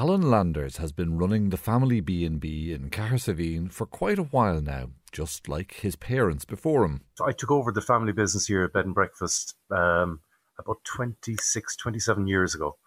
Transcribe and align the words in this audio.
Alan 0.00 0.30
Landers 0.30 0.78
has 0.78 0.92
been 0.92 1.18
running 1.18 1.50
the 1.50 1.58
family 1.58 2.00
B&B 2.00 2.72
in 2.72 2.88
Cahersiveen 2.88 3.70
for 3.70 3.84
quite 3.84 4.18
a 4.18 4.22
while 4.22 4.62
now, 4.62 4.92
just 5.12 5.46
like 5.46 5.74
his 5.74 5.94
parents 5.94 6.46
before 6.46 6.86
him. 6.86 7.02
I 7.22 7.32
took 7.32 7.50
over 7.50 7.70
the 7.70 7.82
family 7.82 8.12
business 8.12 8.46
here 8.46 8.64
at 8.64 8.72
Bed 8.72 8.86
and 8.86 8.94
Breakfast 8.94 9.56
um, 9.70 10.20
about 10.58 10.82
26, 10.84 11.76
27 11.76 12.26
years 12.26 12.54
ago. 12.54 12.78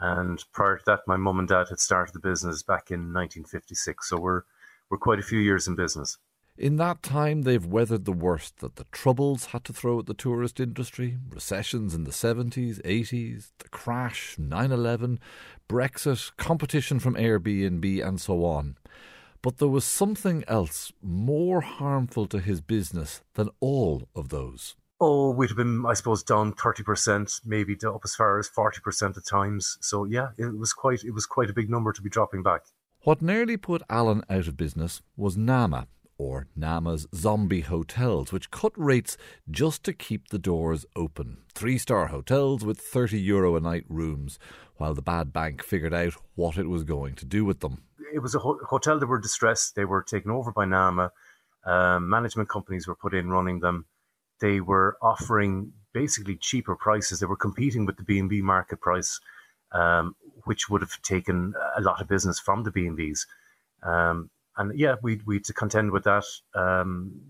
And 0.00 0.42
prior 0.54 0.78
to 0.78 0.82
that, 0.86 1.00
my 1.06 1.18
mum 1.18 1.38
and 1.38 1.46
dad 1.46 1.66
had 1.68 1.80
started 1.80 2.14
the 2.14 2.18
business 2.18 2.62
back 2.62 2.90
in 2.90 3.12
1956. 3.12 4.08
So 4.08 4.18
we're, 4.18 4.44
we're 4.88 4.96
quite 4.96 5.18
a 5.18 5.22
few 5.22 5.40
years 5.40 5.68
in 5.68 5.74
business. 5.74 6.16
In 6.56 6.76
that 6.76 7.02
time, 7.02 7.42
they've 7.42 7.66
weathered 7.66 8.04
the 8.04 8.12
worst 8.12 8.58
that 8.58 8.76
the 8.76 8.84
Troubles 8.92 9.46
had 9.46 9.64
to 9.64 9.72
throw 9.72 9.98
at 9.98 10.06
the 10.06 10.14
tourist 10.14 10.60
industry 10.60 11.18
recessions 11.28 11.94
in 11.94 12.04
the 12.04 12.12
70s, 12.12 12.80
80s, 12.82 13.50
the 13.58 13.68
crash, 13.70 14.36
9 14.38 14.70
11, 14.70 15.18
Brexit, 15.68 16.30
competition 16.36 17.00
from 17.00 17.16
Airbnb, 17.16 18.06
and 18.06 18.20
so 18.20 18.44
on. 18.44 18.76
But 19.42 19.58
there 19.58 19.68
was 19.68 19.84
something 19.84 20.44
else 20.46 20.92
more 21.02 21.60
harmful 21.60 22.26
to 22.28 22.38
his 22.38 22.60
business 22.60 23.22
than 23.34 23.50
all 23.58 24.08
of 24.14 24.28
those. 24.28 24.76
Oh, 25.00 25.32
we'd 25.32 25.50
have 25.50 25.56
been, 25.56 25.84
I 25.84 25.94
suppose, 25.94 26.22
down 26.22 26.52
thirty 26.52 26.84
percent, 26.84 27.32
maybe 27.44 27.76
up 27.84 28.02
as 28.04 28.14
far 28.14 28.38
as 28.38 28.46
forty 28.46 28.80
percent 28.80 29.16
at 29.16 29.26
times. 29.26 29.76
So 29.80 30.04
yeah, 30.04 30.28
it 30.38 30.56
was 30.56 30.72
quite 30.72 31.02
it 31.02 31.10
was 31.10 31.26
quite 31.26 31.50
a 31.50 31.52
big 31.52 31.68
number 31.68 31.92
to 31.92 32.00
be 32.00 32.08
dropping 32.08 32.44
back. 32.44 32.62
What 33.02 33.20
nearly 33.20 33.56
put 33.56 33.82
Alan 33.90 34.22
out 34.30 34.46
of 34.46 34.56
business 34.56 35.02
was 35.16 35.36
Nama, 35.36 35.88
or 36.18 36.46
Nama's 36.54 37.06
zombie 37.14 37.62
hotels, 37.62 38.32
which 38.32 38.50
cut 38.50 38.72
rates 38.76 39.16
just 39.50 39.84
to 39.84 39.92
keep 39.92 40.28
the 40.28 40.38
doors 40.38 40.86
open. 40.96 41.38
Three 41.54 41.78
star 41.78 42.06
hotels 42.06 42.64
with 42.64 42.80
30 42.80 43.20
euro 43.20 43.56
a 43.56 43.60
night 43.60 43.84
rooms, 43.88 44.38
while 44.76 44.94
the 44.94 45.02
bad 45.02 45.32
bank 45.32 45.62
figured 45.62 45.94
out 45.94 46.14
what 46.34 46.58
it 46.58 46.68
was 46.68 46.84
going 46.84 47.14
to 47.16 47.24
do 47.24 47.44
with 47.44 47.60
them. 47.60 47.82
It 48.12 48.20
was 48.20 48.34
a 48.34 48.38
ho- 48.38 48.60
hotel 48.68 48.98
that 48.98 49.06
were 49.06 49.20
distressed. 49.20 49.74
They 49.74 49.84
were 49.84 50.02
taken 50.02 50.30
over 50.30 50.52
by 50.52 50.64
Nama. 50.64 51.12
Um, 51.64 52.08
management 52.08 52.48
companies 52.48 52.86
were 52.86 52.94
put 52.94 53.14
in 53.14 53.30
running 53.30 53.60
them. 53.60 53.86
They 54.40 54.60
were 54.60 54.96
offering 55.00 55.72
basically 55.92 56.36
cheaper 56.36 56.76
prices. 56.76 57.20
They 57.20 57.26
were 57.26 57.36
competing 57.36 57.86
with 57.86 57.96
the 57.96 58.02
B&B 58.02 58.42
market 58.42 58.80
price, 58.80 59.20
um, 59.72 60.16
which 60.44 60.68
would 60.68 60.82
have 60.82 61.00
taken 61.02 61.54
a 61.76 61.80
lot 61.80 62.00
of 62.00 62.08
business 62.08 62.38
from 62.38 62.64
the 62.64 62.70
B&Bs. 62.70 63.26
Um, 63.82 64.30
and 64.56 64.78
yeah, 64.78 64.96
we 65.02 65.20
we 65.26 65.40
to 65.40 65.52
contend 65.52 65.90
with 65.90 66.04
that. 66.04 66.24
Um, 66.54 67.20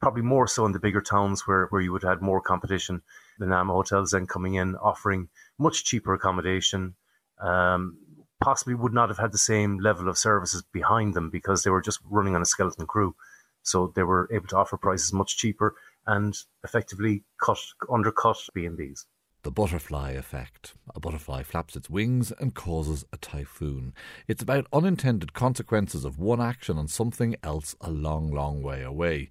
probably 0.00 0.22
more 0.22 0.46
so 0.46 0.64
in 0.64 0.72
the 0.72 0.78
bigger 0.78 1.00
towns 1.00 1.46
where, 1.46 1.66
where 1.70 1.80
you 1.80 1.90
would 1.90 2.02
have 2.02 2.18
had 2.18 2.22
more 2.22 2.40
competition. 2.40 3.02
The 3.38 3.46
Nama 3.46 3.72
hotels 3.72 4.12
then 4.12 4.26
coming 4.26 4.54
in 4.54 4.76
offering 4.76 5.28
much 5.58 5.84
cheaper 5.84 6.14
accommodation. 6.14 6.94
Um, 7.40 7.98
possibly 8.40 8.74
would 8.74 8.92
not 8.92 9.08
have 9.08 9.18
had 9.18 9.32
the 9.32 9.38
same 9.38 9.78
level 9.78 10.08
of 10.08 10.16
services 10.16 10.62
behind 10.72 11.14
them 11.14 11.30
because 11.30 11.64
they 11.64 11.70
were 11.70 11.82
just 11.82 11.98
running 12.08 12.36
on 12.36 12.42
a 12.42 12.46
skeleton 12.46 12.86
crew. 12.86 13.16
So 13.64 13.92
they 13.96 14.04
were 14.04 14.28
able 14.32 14.46
to 14.48 14.56
offer 14.56 14.76
prices 14.76 15.12
much 15.12 15.36
cheaper 15.36 15.74
and 16.06 16.36
effectively 16.62 17.24
cut 17.42 17.58
undercut 17.90 18.38
B 18.54 18.64
and 18.64 18.78
Bs 18.78 19.04
the 19.42 19.50
butterfly 19.50 20.12
effect. 20.12 20.74
A 20.94 21.00
butterfly 21.00 21.42
flaps 21.42 21.76
its 21.76 21.88
wings 21.88 22.32
and 22.40 22.54
causes 22.54 23.04
a 23.12 23.16
typhoon. 23.16 23.94
It's 24.26 24.42
about 24.42 24.66
unintended 24.72 25.32
consequences 25.32 26.04
of 26.04 26.18
one 26.18 26.40
action 26.40 26.76
on 26.76 26.88
something 26.88 27.36
else 27.42 27.76
a 27.80 27.90
long, 27.90 28.30
long 28.30 28.62
way 28.62 28.82
away. 28.82 29.28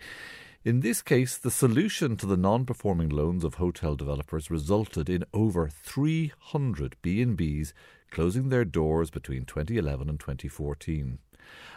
In 0.64 0.82
this 0.82 1.02
case, 1.02 1.38
the 1.38 1.52
solution 1.52 2.18
to 2.18 2.26
the 2.26 2.38
non-performing 2.38 3.10
loans 3.10 3.44
of 3.44 3.56
hotel 3.56 3.96
developers 3.96 4.52
resulted 4.52 5.10
in 5.10 5.24
over 5.34 5.70
300 5.70 6.96
B&Bs 7.02 7.74
closing 8.12 8.50
their 8.50 8.66
doors 8.66 9.10
between 9.10 9.46
2011 9.46 10.10
and 10.10 10.20
2014. 10.20 11.20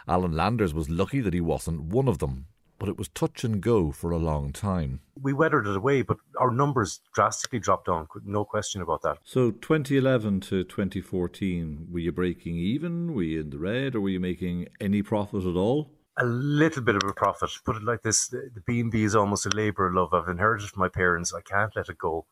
Alan 0.07 0.31
Landers 0.31 0.73
was 0.73 0.89
lucky 0.89 1.21
that 1.21 1.33
he 1.33 1.41
wasn't 1.41 1.81
one 1.81 2.07
of 2.07 2.19
them 2.19 2.47
but 2.81 2.89
it 2.89 2.97
was 2.97 3.09
touch 3.09 3.43
and 3.43 3.61
go 3.61 3.91
for 3.91 4.09
a 4.09 4.17
long 4.17 4.51
time. 4.51 5.01
We 5.21 5.33
weathered 5.33 5.67
it 5.67 5.77
away, 5.77 6.01
but 6.01 6.17
our 6.39 6.49
numbers 6.49 6.99
drastically 7.13 7.59
dropped 7.59 7.85
down, 7.85 8.07
no 8.25 8.43
question 8.43 8.81
about 8.81 9.03
that. 9.03 9.19
So 9.23 9.51
2011 9.51 10.39
to 10.41 10.63
2014, 10.63 11.89
were 11.91 11.99
you 11.99 12.11
breaking 12.11 12.55
even? 12.55 13.13
Were 13.13 13.21
you 13.21 13.41
in 13.41 13.51
the 13.51 13.59
red, 13.59 13.93
or 13.93 14.01
were 14.01 14.09
you 14.09 14.19
making 14.19 14.69
any 14.79 15.03
profit 15.03 15.45
at 15.45 15.55
all? 15.55 15.91
A 16.17 16.25
little 16.25 16.81
bit 16.81 16.95
of 16.95 17.03
a 17.07 17.13
profit. 17.13 17.51
Put 17.63 17.75
it 17.75 17.83
like 17.83 18.01
this: 18.01 18.29
the 18.29 18.63
B&B 18.65 19.03
is 19.03 19.15
almost 19.15 19.45
a 19.45 19.49
labour 19.49 19.85
of 19.85 19.93
love. 19.93 20.11
I've 20.11 20.27
inherited 20.27 20.67
from 20.69 20.79
my 20.79 20.89
parents. 20.89 21.35
I 21.35 21.41
can't 21.41 21.75
let 21.75 21.87
it 21.87 21.99
go. 21.99 22.25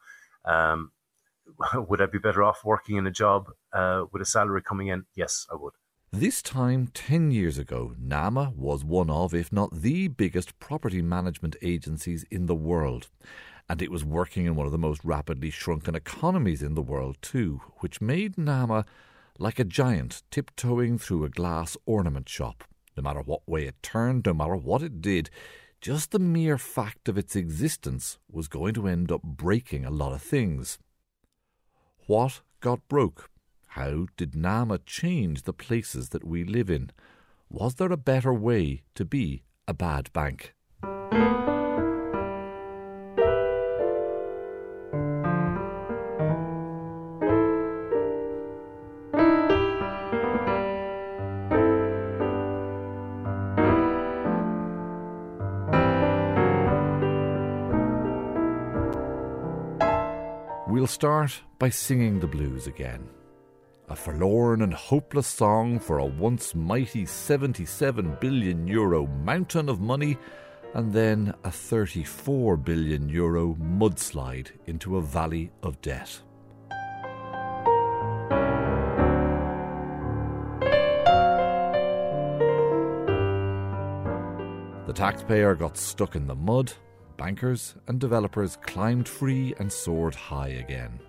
Um, 0.46 0.94
would 1.76 2.02
I 2.02 2.08
be 2.08 2.18
better 2.18 2.42
off 2.42 2.66
working 2.66 2.98
in 2.98 3.06
a 3.06 3.12
job 3.12 3.52
uh, 3.72 4.06
with 4.12 4.24
a 4.24 4.26
salary 4.26 4.64
coming 4.64 4.88
in? 4.88 5.06
Yes, 5.14 5.46
I 5.52 5.56
would. 5.58 5.74
This 6.12 6.42
time, 6.42 6.88
10 6.96 7.30
years 7.30 7.60
ago, 7.60 7.94
NAMA 8.00 8.54
was 8.56 8.84
one 8.84 9.12
of, 9.12 9.32
if 9.36 9.54
not 9.54 9.84
the 9.84 10.08
biggest 10.08 10.58
property 10.58 11.04
management 11.04 11.56
agencies 11.62 12.26
in 12.32 12.48
the 12.48 12.56
world. 12.56 13.10
And 13.70 13.80
it 13.80 13.92
was 13.92 14.04
working 14.04 14.48
in 14.48 14.56
one 14.56 14.66
of 14.66 14.72
the 14.72 14.80
most 14.80 15.06
rapidly 15.06 15.52
shrunken 15.52 15.94
economies 15.94 16.64
in 16.64 16.74
the 16.74 16.82
world, 16.82 17.18
too, 17.22 17.62
which 17.82 18.02
made 18.02 18.40
NAMA 18.40 18.86
like 19.38 19.60
a 19.60 19.64
giant 19.64 20.24
tiptoeing 20.32 20.98
through 20.98 21.26
a 21.26 21.30
glass 21.30 21.78
ornament 21.86 22.28
shop. 22.28 22.64
No 22.98 23.04
matter 23.04 23.22
what 23.22 23.48
way 23.48 23.68
it 23.68 23.76
turned, 23.84 24.26
no 24.26 24.34
matter 24.34 24.56
what 24.56 24.82
it 24.82 25.02
did, 25.04 25.30
just 25.80 26.10
the 26.10 26.18
mere 26.18 26.58
fact 26.58 27.08
of 27.08 27.20
its 27.20 27.36
existence 27.36 28.18
was 28.32 28.48
going 28.48 28.74
to 28.74 28.88
end 28.88 29.12
up 29.12 29.22
breaking 29.22 29.86
a 29.86 29.92
lot 29.92 30.14
of 30.14 30.24
things. 30.24 30.80
What 32.08 32.42
got 32.62 32.80
broke? 32.88 33.30
How 33.74 34.08
did 34.18 34.36
Nama 34.36 34.80
change 34.80 35.44
the 35.44 35.54
places 35.54 36.10
that 36.10 36.26
we 36.26 36.44
live 36.44 36.72
in? 36.72 36.90
Was 37.52 37.76
there 37.76 37.92
a 37.92 37.98
better 37.98 38.34
way 38.34 38.82
to 38.96 39.06
be 39.06 39.44
a 39.68 39.76
bad 39.76 40.12
bank? 40.12 40.56
We'll 60.68 60.88
start 60.88 61.42
by 61.60 61.70
singing 61.70 62.20
the 62.20 62.28
blues 62.28 62.66
again 62.66 63.10
a 63.90 63.96
forlorn 63.96 64.62
and 64.62 64.74
hopeless 64.74 65.26
song 65.26 65.80
for 65.80 65.98
a 65.98 66.06
once 66.06 66.54
mighty 66.54 67.06
77 67.06 68.18
billion 68.22 68.68
euro 68.68 69.08
mountain 69.08 69.68
of 69.68 69.80
money 69.80 70.18
and 70.76 70.94
then 70.94 71.34
a 71.44 71.52
34 71.52 72.56
billion 72.58 73.10
euro 73.10 73.56
mudslide 73.56 74.52
into 74.68 74.98
a 74.98 75.02
valley 75.02 75.52
of 75.64 75.82
debt. 75.82 76.22
The 84.86 84.94
taxpayer 84.94 85.56
got 85.56 85.78
stuck 85.78 86.16
in 86.16 86.28
the 86.28 86.36
mud, 86.36 86.74
bankers 87.18 87.76
and 87.88 88.00
developers 88.00 88.56
climbed 88.58 89.08
free 89.08 89.56
and 89.60 89.72
soared 89.72 90.16
high 90.16 90.50
again. 90.50 91.00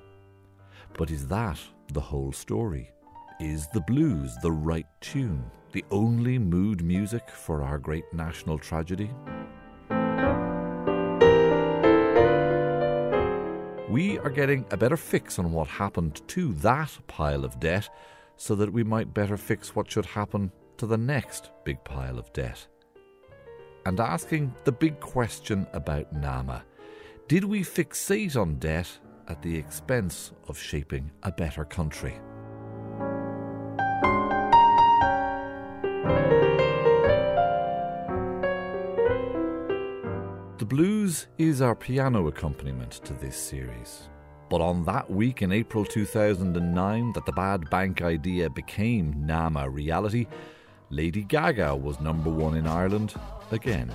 But 0.95 1.11
is 1.11 1.27
that 1.29 1.59
the 1.93 2.01
whole 2.01 2.33
story? 2.33 2.91
Is 3.41 3.69
the 3.69 3.81
blues 3.81 4.35
the 4.43 4.53
right 4.53 4.87
tune, 5.01 5.45
the 5.73 5.85
only 5.91 6.39
mood 6.39 6.83
music 6.85 7.29
for 7.31 7.63
our 7.63 7.79
great 7.79 8.05
national 8.13 8.59
tragedy? 8.59 9.11
We 13.89 14.19
are 14.19 14.31
getting 14.31 14.67
a 14.71 14.77
better 14.77 14.97
fix 14.97 15.39
on 15.39 15.51
what 15.53 15.67
happened 15.67 16.23
to 16.29 16.53
that 16.55 16.97
pile 17.07 17.45
of 17.45 17.59
debt 17.59 17.89
so 18.37 18.55
that 18.55 18.73
we 18.73 18.85
might 18.85 19.13
better 19.13 19.37
fix 19.37 19.75
what 19.75 19.91
should 19.91 20.07
happen 20.07 20.53
to 20.77 20.87
the 20.87 20.97
next 20.97 21.51
big 21.65 21.83
pile 21.83 22.19
of 22.19 22.33
debt. 22.33 22.67
And 23.87 23.99
asking 23.99 24.55
the 24.65 24.73
big 24.73 25.01
question 25.01 25.67
about 25.73 26.13
NAMA 26.13 26.63
did 27.27 27.45
we 27.45 27.61
fixate 27.61 28.37
on 28.37 28.57
debt 28.57 28.89
at 29.31 29.41
the 29.43 29.57
expense 29.57 30.33
of 30.49 30.59
shaping 30.59 31.09
a 31.23 31.31
better 31.31 31.65
country. 31.65 32.19
The 40.59 40.67
blues 40.67 41.29
is 41.39 41.63
our 41.63 41.77
piano 41.77 42.27
accompaniment 42.27 42.93
to 43.05 43.15
this 43.15 43.37
series. 43.37 44.09
But 44.51 44.61
on 44.61 44.85
that 44.87 45.09
week 45.09 45.43
in 45.43 45.53
April 45.53 45.85
2009 45.85 47.13
that 47.13 47.25
the 47.25 47.33
bad 47.33 47.71
bank 47.71 48.03
idea 48.03 48.51
became 48.51 49.25
NAMA 49.25 49.71
reality, 49.71 50.27
Lady 50.91 51.23
Gaga 51.23 51.77
was 51.77 52.01
number 52.01 52.31
one 52.31 52.57
in 52.57 52.67
Ireland 52.67 53.15
again. 53.53 53.93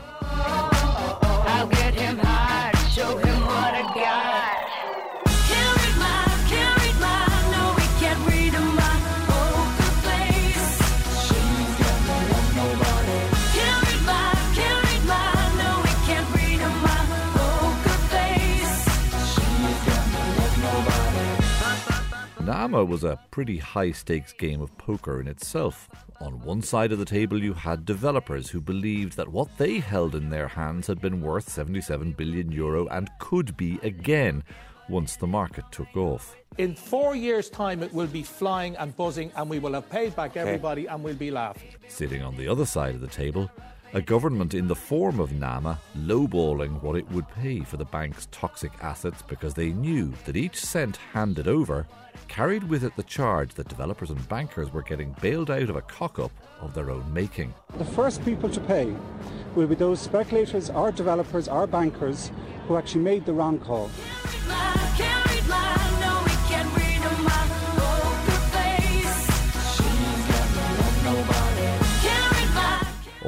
Was 22.83 23.03
a 23.03 23.19
pretty 23.31 23.57
high 23.57 23.91
stakes 23.91 24.33
game 24.33 24.61
of 24.61 24.77
poker 24.77 25.21
in 25.21 25.27
itself. 25.27 25.89
On 26.19 26.41
one 26.41 26.61
side 26.61 26.91
of 26.91 26.99
the 26.99 27.05
table, 27.05 27.41
you 27.41 27.53
had 27.53 27.85
developers 27.85 28.49
who 28.49 28.59
believed 28.59 29.15
that 29.17 29.29
what 29.29 29.57
they 29.57 29.79
held 29.79 30.15
in 30.15 30.29
their 30.29 30.47
hands 30.47 30.87
had 30.87 30.99
been 30.99 31.21
worth 31.21 31.49
77 31.49 32.11
billion 32.13 32.51
euro 32.51 32.87
and 32.87 33.09
could 33.19 33.55
be 33.55 33.79
again 33.81 34.43
once 34.89 35.15
the 35.15 35.27
market 35.27 35.63
took 35.71 35.95
off. 35.95 36.35
In 36.57 36.75
four 36.75 37.15
years' 37.15 37.49
time, 37.49 37.81
it 37.81 37.93
will 37.93 38.07
be 38.07 38.23
flying 38.23 38.75
and 38.77 38.95
buzzing, 38.95 39.31
and 39.35 39.49
we 39.49 39.59
will 39.59 39.73
have 39.73 39.89
paid 39.89 40.15
back 40.15 40.37
everybody 40.37 40.85
and 40.87 41.03
we'll 41.03 41.15
be 41.15 41.31
laughing. 41.31 41.69
Sitting 41.87 42.23
on 42.23 42.35
the 42.37 42.47
other 42.47 42.65
side 42.65 42.95
of 42.95 43.01
the 43.01 43.07
table, 43.07 43.49
a 43.95 44.01
government 44.01 44.53
in 44.53 44.67
the 44.67 44.75
form 44.75 45.21
of 45.21 45.31
NAMA 45.31 45.79
lowballing 45.99 46.81
what 46.81 46.97
it 46.97 47.09
would 47.11 47.25
pay 47.29 47.61
for 47.61 47.77
the 47.77 47.85
bank's 47.85 48.27
toxic 48.29 48.73
assets 48.81 49.21
because 49.21 49.53
they 49.53 49.69
knew 49.69 50.11
that 50.25 50.35
each 50.35 50.57
cent 50.57 50.97
handed 51.13 51.47
over 51.47 51.87
carried 52.27 52.65
with 52.65 52.83
it 52.83 52.93
the 52.97 53.03
charge 53.03 53.53
that 53.53 53.69
developers 53.69 54.09
and 54.09 54.27
bankers 54.27 54.73
were 54.73 54.81
getting 54.81 55.15
bailed 55.21 55.49
out 55.49 55.69
of 55.69 55.77
a 55.77 55.81
cock 55.81 56.19
up 56.19 56.31
of 56.59 56.73
their 56.73 56.91
own 56.91 57.05
making. 57.13 57.53
The 57.77 57.85
first 57.85 58.23
people 58.25 58.49
to 58.49 58.59
pay 58.59 58.93
will 59.55 59.67
be 59.67 59.75
those 59.75 60.01
speculators 60.01 60.69
our 60.69 60.91
developers 60.91 61.47
our 61.47 61.65
bankers 61.65 62.31
who 62.67 62.75
actually 62.75 63.01
made 63.05 63.25
the 63.25 63.33
wrong 63.33 63.59
call. 63.59 63.89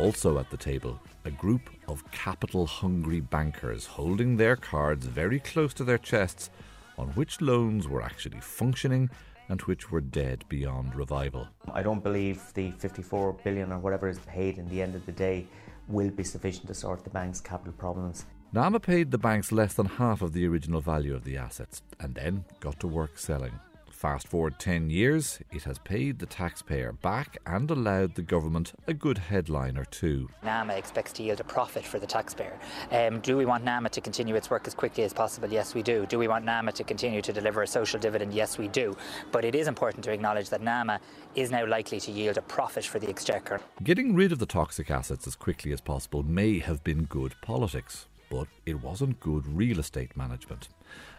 Also 0.07 0.39
at 0.39 0.49
the 0.49 0.55
table, 0.55 0.97
a 1.25 1.31
group 1.31 1.69
of 1.89 2.09
capital 2.11 2.65
hungry 2.65 3.19
bankers 3.19 3.85
holding 3.85 4.37
their 4.37 4.55
cards 4.55 5.05
very 5.05 5.37
close 5.37 5.73
to 5.73 5.83
their 5.83 5.97
chests 5.97 6.49
on 6.97 7.09
which 7.09 7.41
loans 7.41 7.89
were 7.89 8.01
actually 8.01 8.39
functioning 8.39 9.09
and 9.49 9.59
which 9.63 9.91
were 9.91 9.99
dead 9.99 10.45
beyond 10.47 10.95
revival. 10.95 11.45
I 11.73 11.83
don't 11.83 12.01
believe 12.01 12.41
the 12.53 12.71
54 12.71 13.33
billion 13.43 13.73
or 13.73 13.79
whatever 13.79 14.07
is 14.07 14.19
paid 14.19 14.57
in 14.57 14.69
the 14.69 14.81
end 14.81 14.95
of 14.95 15.05
the 15.05 15.11
day 15.11 15.45
will 15.89 16.09
be 16.09 16.23
sufficient 16.23 16.67
to 16.67 16.73
sort 16.73 17.03
the 17.03 17.09
bank's 17.09 17.41
capital 17.41 17.73
problems. 17.73 18.25
Nama 18.53 18.79
paid 18.79 19.11
the 19.11 19.17
banks 19.17 19.51
less 19.51 19.73
than 19.73 19.87
half 19.87 20.21
of 20.21 20.31
the 20.31 20.47
original 20.47 20.79
value 20.79 21.15
of 21.15 21.25
the 21.25 21.35
assets 21.35 21.81
and 21.99 22.15
then 22.15 22.45
got 22.61 22.79
to 22.79 22.87
work 22.87 23.17
selling. 23.17 23.59
Fast 23.97 24.27
forward 24.27 24.59
10 24.59 24.91
years, 24.91 25.39
it 25.51 25.63
has 25.63 25.79
paid 25.79 26.19
the 26.19 26.27
taxpayer 26.27 26.91
back 26.91 27.35
and 27.47 27.71
allowed 27.71 28.13
the 28.13 28.21
government 28.21 28.73
a 28.85 28.93
good 28.93 29.17
headline 29.17 29.75
or 29.75 29.85
two. 29.85 30.29
NAMA 30.43 30.75
expects 30.75 31.11
to 31.13 31.23
yield 31.23 31.39
a 31.39 31.43
profit 31.43 31.83
for 31.83 31.97
the 31.97 32.05
taxpayer. 32.05 32.59
Um, 32.91 33.21
do 33.21 33.35
we 33.35 33.45
want 33.47 33.63
NAMA 33.63 33.89
to 33.89 33.99
continue 33.99 34.35
its 34.35 34.51
work 34.51 34.67
as 34.67 34.75
quickly 34.75 35.03
as 35.03 35.13
possible? 35.13 35.49
Yes, 35.49 35.73
we 35.73 35.81
do. 35.81 36.05
Do 36.05 36.19
we 36.19 36.27
want 36.27 36.45
NAMA 36.45 36.73
to 36.73 36.83
continue 36.83 37.23
to 37.23 37.33
deliver 37.33 37.63
a 37.63 37.67
social 37.67 37.99
dividend? 37.99 38.35
Yes, 38.35 38.59
we 38.59 38.67
do. 38.67 38.95
But 39.31 39.43
it 39.43 39.55
is 39.55 39.67
important 39.67 40.03
to 40.03 40.11
acknowledge 40.11 40.51
that 40.51 40.61
NAMA 40.61 40.99
is 41.33 41.49
now 41.49 41.65
likely 41.65 41.99
to 42.01 42.11
yield 42.11 42.37
a 42.37 42.43
profit 42.43 42.85
for 42.85 42.99
the 42.99 43.09
Exchequer. 43.09 43.61
Getting 43.83 44.13
rid 44.13 44.31
of 44.31 44.37
the 44.37 44.45
toxic 44.45 44.91
assets 44.91 45.25
as 45.25 45.35
quickly 45.35 45.71
as 45.71 45.81
possible 45.81 46.21
may 46.21 46.59
have 46.59 46.83
been 46.83 47.05
good 47.05 47.33
politics, 47.41 48.05
but 48.29 48.47
it 48.63 48.83
wasn't 48.83 49.19
good 49.19 49.47
real 49.47 49.79
estate 49.79 50.15
management. 50.15 50.67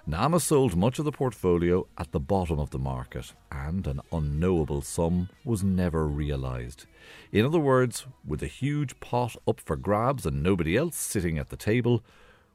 Nama 0.09 0.41
sold 0.41 0.75
much 0.75 0.99
of 0.99 1.05
the 1.05 1.13
portfolio 1.13 1.87
at 1.99 2.13
the 2.13 2.19
bottom 2.19 2.59
of 2.59 2.71
the 2.71 2.79
market, 2.79 3.35
and 3.53 3.87
an 3.87 4.01
unknowable 4.11 4.81
sum 4.81 5.29
was 5.45 5.63
never 5.63 6.09
realised. 6.09 6.87
In 7.31 7.45
other 7.45 7.59
words, 7.59 8.07
with 8.27 8.43
a 8.43 8.47
huge 8.47 8.99
pot 9.01 9.37
up 9.47 9.61
for 9.61 9.77
grabs 9.77 10.25
and 10.25 10.43
nobody 10.43 10.79
else 10.79 10.97
sitting 10.97 11.37
at 11.37 11.51
the 11.51 11.59
table, 11.59 12.03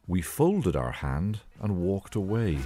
we 0.08 0.20
folded 0.20 0.76
our 0.76 0.94
hand 0.94 1.42
and 1.62 1.78
walked 1.78 2.16
away. 2.16 2.58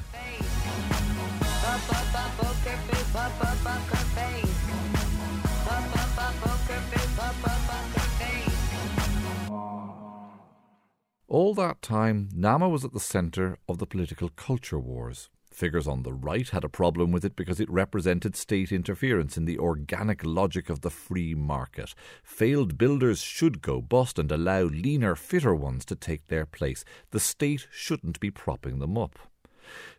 All 11.30 11.54
that 11.56 11.82
time, 11.82 12.30
Nama 12.34 12.70
was 12.70 12.86
at 12.86 12.94
the 12.94 13.02
centre 13.02 13.58
of 13.68 13.80
the 13.80 13.86
political 13.86 14.30
culture 14.30 14.80
wars. 14.80 15.30
Figures 15.52 15.86
on 15.86 16.04
the 16.04 16.14
right 16.14 16.48
had 16.48 16.64
a 16.64 16.70
problem 16.70 17.12
with 17.12 17.26
it 17.26 17.36
because 17.36 17.60
it 17.60 17.70
represented 17.70 18.38
state 18.38 18.72
interference 18.72 19.36
in 19.36 19.44
the 19.44 19.60
organic 19.60 20.24
logic 20.24 20.70
of 20.70 20.82
the 20.82 20.90
free 20.90 21.36
market. 21.36 21.94
Failed 22.24 22.78
builders 22.78 23.20
should 23.20 23.62
go 23.62 23.82
bust 23.82 24.18
and 24.18 24.32
allow 24.32 24.62
leaner, 24.62 25.16
fitter 25.16 25.54
ones 25.54 25.84
to 25.86 25.98
take 25.98 26.28
their 26.28 26.46
place. 26.46 26.86
The 27.12 27.20
state 27.20 27.68
shouldn't 27.72 28.22
be 28.22 28.32
propping 28.32 28.80
them 28.80 28.98
up. 28.98 29.20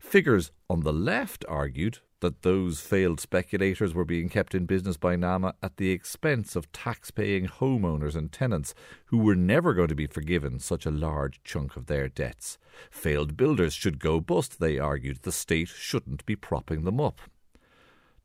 Figures 0.00 0.50
on 0.70 0.80
the 0.80 0.94
left 0.94 1.44
argued 1.46 1.98
that 2.20 2.42
those 2.42 2.80
failed 2.80 3.20
speculators 3.20 3.94
were 3.94 4.04
being 4.04 4.28
kept 4.28 4.54
in 4.54 4.66
business 4.66 4.96
by 4.96 5.16
NAMA 5.16 5.54
at 5.62 5.76
the 5.76 5.90
expense 5.90 6.56
of 6.56 6.70
tax 6.72 7.10
paying 7.10 7.46
homeowners 7.46 8.16
and 8.16 8.32
tenants 8.32 8.74
who 9.06 9.18
were 9.18 9.36
never 9.36 9.74
going 9.74 9.88
to 9.88 9.94
be 9.94 10.06
forgiven 10.06 10.58
such 10.58 10.84
a 10.84 10.90
large 10.90 11.40
chunk 11.44 11.76
of 11.76 11.86
their 11.86 12.08
debts. 12.08 12.58
Failed 12.90 13.36
builders 13.36 13.74
should 13.74 13.98
go 13.98 14.20
bust, 14.20 14.60
they 14.60 14.78
argued. 14.78 15.22
The 15.22 15.32
state 15.32 15.68
shouldn't 15.68 16.26
be 16.26 16.36
propping 16.36 16.84
them 16.84 17.00
up. 17.00 17.20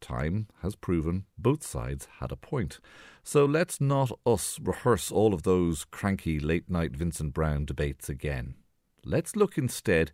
Time 0.01 0.47
has 0.61 0.75
proven 0.75 1.25
both 1.37 1.63
sides 1.63 2.09
had 2.19 2.31
a 2.31 2.35
point. 2.35 2.79
So 3.23 3.45
let's 3.45 3.79
not 3.79 4.11
us 4.25 4.59
rehearse 4.61 5.11
all 5.11 5.33
of 5.33 5.43
those 5.43 5.85
cranky 5.85 6.39
late 6.39 6.69
night 6.69 6.91
Vincent 6.91 7.33
Browne 7.33 7.63
debates 7.63 8.09
again. 8.09 8.55
Let's 9.05 9.37
look 9.37 9.57
instead 9.57 10.11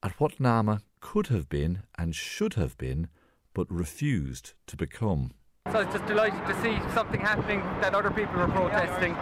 at 0.00 0.20
what 0.20 0.38
NAMA 0.38 0.82
could 1.00 1.26
have 1.26 1.48
been 1.48 1.82
and 1.98 2.14
should 2.14 2.54
have 2.54 2.78
been 2.78 3.08
but 3.54 3.70
refused 3.70 4.52
to 4.66 4.76
become. 4.76 5.32
So 5.70 5.78
I 5.78 5.84
was 5.84 5.94
just 5.94 6.06
delighted 6.06 6.44
to 6.46 6.54
see 6.60 6.76
something 6.92 7.20
happening 7.20 7.60
that 7.80 7.94
other 7.94 8.10
people 8.10 8.34
were 8.34 8.48
protesting, 8.48 9.14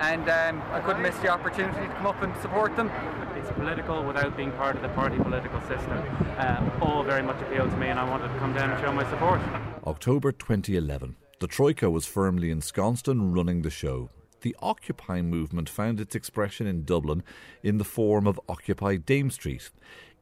and 0.00 0.28
um, 0.28 0.62
I 0.72 0.80
couldn't 0.80 1.02
miss 1.02 1.16
the 1.18 1.28
opportunity 1.28 1.86
to 1.86 1.94
come 1.94 2.06
up 2.06 2.22
and 2.22 2.34
support 2.38 2.76
them. 2.76 2.90
It's 3.36 3.50
political 3.52 4.04
without 4.04 4.36
being 4.36 4.52
part 4.52 4.76
of 4.76 4.82
the 4.82 4.88
party 4.90 5.16
political 5.18 5.60
system. 5.62 5.98
Uh, 6.38 6.78
all 6.80 7.02
very 7.02 7.22
much 7.22 7.40
appealed 7.42 7.70
to 7.70 7.76
me, 7.76 7.88
and 7.88 7.98
I 7.98 8.08
wanted 8.08 8.28
to 8.32 8.38
come 8.38 8.54
down 8.54 8.70
and 8.70 8.80
show 8.80 8.92
my 8.92 9.08
support. 9.10 9.40
October 9.86 10.30
2011. 10.30 11.16
The 11.40 11.46
Troika 11.46 11.90
was 11.90 12.06
firmly 12.06 12.50
ensconced 12.50 13.08
and 13.08 13.34
running 13.34 13.62
the 13.62 13.70
show. 13.70 14.10
The 14.42 14.56
Occupy 14.60 15.22
movement 15.22 15.68
found 15.68 16.00
its 16.00 16.14
expression 16.14 16.66
in 16.66 16.84
Dublin 16.84 17.22
in 17.62 17.78
the 17.78 17.84
form 17.84 18.26
of 18.26 18.40
Occupy 18.48 18.96
Dame 18.96 19.30
Street. 19.30 19.70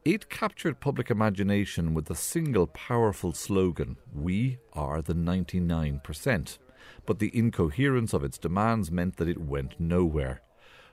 It 0.05 0.29
captured 0.29 0.79
public 0.79 1.11
imagination 1.11 1.93
with 1.93 2.09
a 2.09 2.15
single 2.15 2.67
powerful 2.67 3.33
slogan 3.33 3.97
We 4.13 4.59
are 4.71 5.01
the 5.01 5.13
99%. 5.13 6.57
But 7.05 7.19
the 7.19 7.37
incoherence 7.37 8.13
of 8.13 8.23
its 8.23 8.37
demands 8.37 8.91
meant 8.91 9.17
that 9.17 9.27
it 9.27 9.41
went 9.41 9.79
nowhere. 9.79 10.41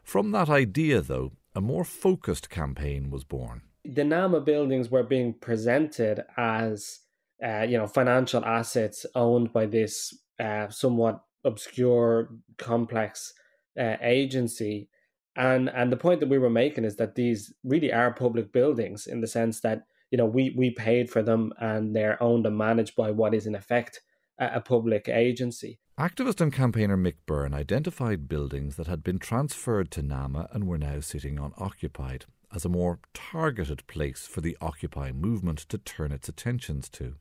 From 0.03 0.33
that 0.33 0.49
idea, 0.49 1.01
though, 1.01 1.33
a 1.55 1.61
more 1.61 1.85
focused 1.85 2.51
campaign 2.51 3.11
was 3.11 3.23
born. 3.23 3.63
The 3.85 4.05
NAMA 4.05 4.41
buildings 4.41 4.91
were 4.91 5.05
being 5.05 5.35
presented 5.35 6.25
as 6.37 7.01
uh, 7.45 7.63
you 7.63 7.79
know 7.79 7.87
financial 7.87 8.45
assets 8.45 9.07
owned 9.15 9.53
by 9.53 9.67
this 9.67 10.13
uh, 10.41 10.69
somewhat 10.69 11.23
obscure, 11.45 12.31
complex 12.59 13.33
uh, 13.79 13.97
agency 14.01 14.89
and 15.37 15.69
and 15.71 15.93
the 15.93 15.97
point 15.97 16.21
that 16.21 16.29
we 16.29 16.39
were 16.39 16.51
making 16.51 16.85
is 16.85 16.97
that 16.97 17.15
these 17.15 17.53
really 17.63 17.93
are 17.93 18.13
public 18.13 18.53
buildings 18.53 19.07
in 19.07 19.21
the 19.21 19.27
sense 19.27 19.61
that 19.61 19.87
you 20.11 20.19
know 20.19 20.27
we 20.27 20.55
we 20.57 20.71
paid 20.71 21.11
for 21.11 21.23
them 21.23 21.53
and 21.61 21.95
they're 21.95 22.23
owned 22.23 22.47
and 22.47 22.57
managed 22.57 22.97
by 22.97 23.11
what 23.11 23.35
is 23.35 23.47
in 23.47 23.55
effect 23.55 24.01
a, 24.39 24.57
a 24.57 24.61
public 24.61 25.09
agency. 25.09 25.79
Activist 25.99 26.41
and 26.43 26.53
campaigner 26.53 26.97
Mick 26.97 27.17
Byrne 27.25 27.55
identified 27.55 28.29
buildings 28.29 28.77
that 28.77 28.87
had 28.87 29.03
been 29.03 29.19
transferred 29.19 29.91
to 29.93 30.03
NAMA 30.03 30.49
and 30.53 30.67
were 30.67 30.79
now 30.79 31.01
sitting 31.01 31.39
unoccupied 31.39 32.27
as 32.55 32.65
a 32.65 32.71
more 32.71 32.99
targeted 33.15 33.87
place 33.87 34.27
for 34.27 34.41
the 34.41 34.57
Occupy 34.61 35.13
movement 35.13 35.59
to 35.59 35.79
turn 35.79 36.13
its 36.13 36.29
attentions 36.29 36.89
to. 36.91 37.15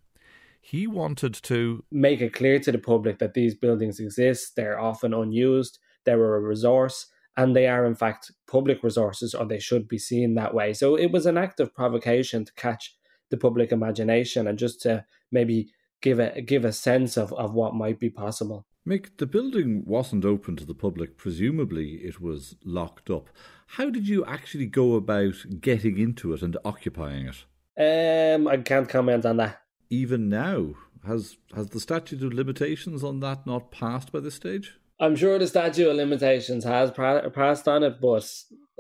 He 0.62 0.88
wanted 0.88 1.34
to 1.43 1.84
make 1.91 2.22
it 2.22 2.34
clear 2.34 2.60
to 2.60 2.72
the 2.72 2.77
public 2.77 3.19
that 3.19 3.34
these 3.34 3.55
buildings 3.55 4.00
exist, 4.00 4.55
they're 4.55 4.79
often 4.79 5.13
unused, 5.13 5.79
they're 6.05 6.36
a 6.36 6.39
resource, 6.39 7.07
and 7.37 7.55
they 7.55 7.67
are 7.67 7.85
in 7.85 7.95
fact 7.95 8.31
public 8.47 8.83
resources 8.83 9.33
or 9.33 9.45
they 9.45 9.59
should 9.59 9.87
be 9.87 9.97
seen 9.97 10.35
that 10.35 10.53
way 10.53 10.73
so 10.73 10.95
it 10.95 11.11
was 11.11 11.25
an 11.25 11.37
act 11.37 11.59
of 11.59 11.73
provocation 11.73 12.45
to 12.45 12.53
catch 12.53 12.95
the 13.29 13.37
public 13.37 13.71
imagination 13.71 14.47
and 14.47 14.57
just 14.57 14.81
to 14.81 15.03
maybe 15.31 15.71
give 16.01 16.19
a 16.19 16.41
give 16.41 16.65
a 16.65 16.71
sense 16.71 17.17
of, 17.17 17.33
of 17.33 17.53
what 17.53 17.73
might 17.73 17.99
be 17.99 18.09
possible 18.09 18.65
Mick, 18.87 19.17
the 19.17 19.25
building 19.25 19.83
wasn't 19.83 20.23
open 20.23 20.55
to 20.57 20.63
the 20.63 20.75
public. 20.75 21.17
Presumably, 21.17 21.93
it 22.03 22.21
was 22.21 22.55
locked 22.63 23.09
up. 23.09 23.29
How 23.65 23.89
did 23.89 24.07
you 24.07 24.23
actually 24.25 24.67
go 24.67 24.93
about 24.93 25.33
getting 25.59 25.97
into 25.97 26.33
it 26.33 26.43
and 26.43 26.55
occupying 26.63 27.27
it? 27.27 27.45
Um, 27.77 28.47
I 28.47 28.57
can't 28.57 28.87
comment 28.87 29.25
on 29.25 29.37
that. 29.37 29.59
Even 29.89 30.29
now, 30.29 30.75
has 31.05 31.37
has 31.55 31.69
the 31.69 31.79
statute 31.79 32.21
of 32.21 32.33
limitations 32.33 33.03
on 33.03 33.21
that 33.21 33.47
not 33.47 33.71
passed 33.71 34.11
by 34.11 34.19
this 34.19 34.35
stage? 34.35 34.75
I'm 34.99 35.15
sure 35.15 35.37
the 35.37 35.47
statute 35.47 35.89
of 35.89 35.97
limitations 35.97 36.63
has 36.63 36.91
passed 36.91 37.67
on 37.67 37.83
it, 37.83 37.99
but 38.01 38.29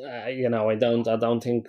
uh, 0.01 0.27
you 0.27 0.49
know, 0.49 0.69
I 0.69 0.75
don't, 0.75 1.07
I 1.07 1.17
don't 1.17 1.41
think, 1.41 1.67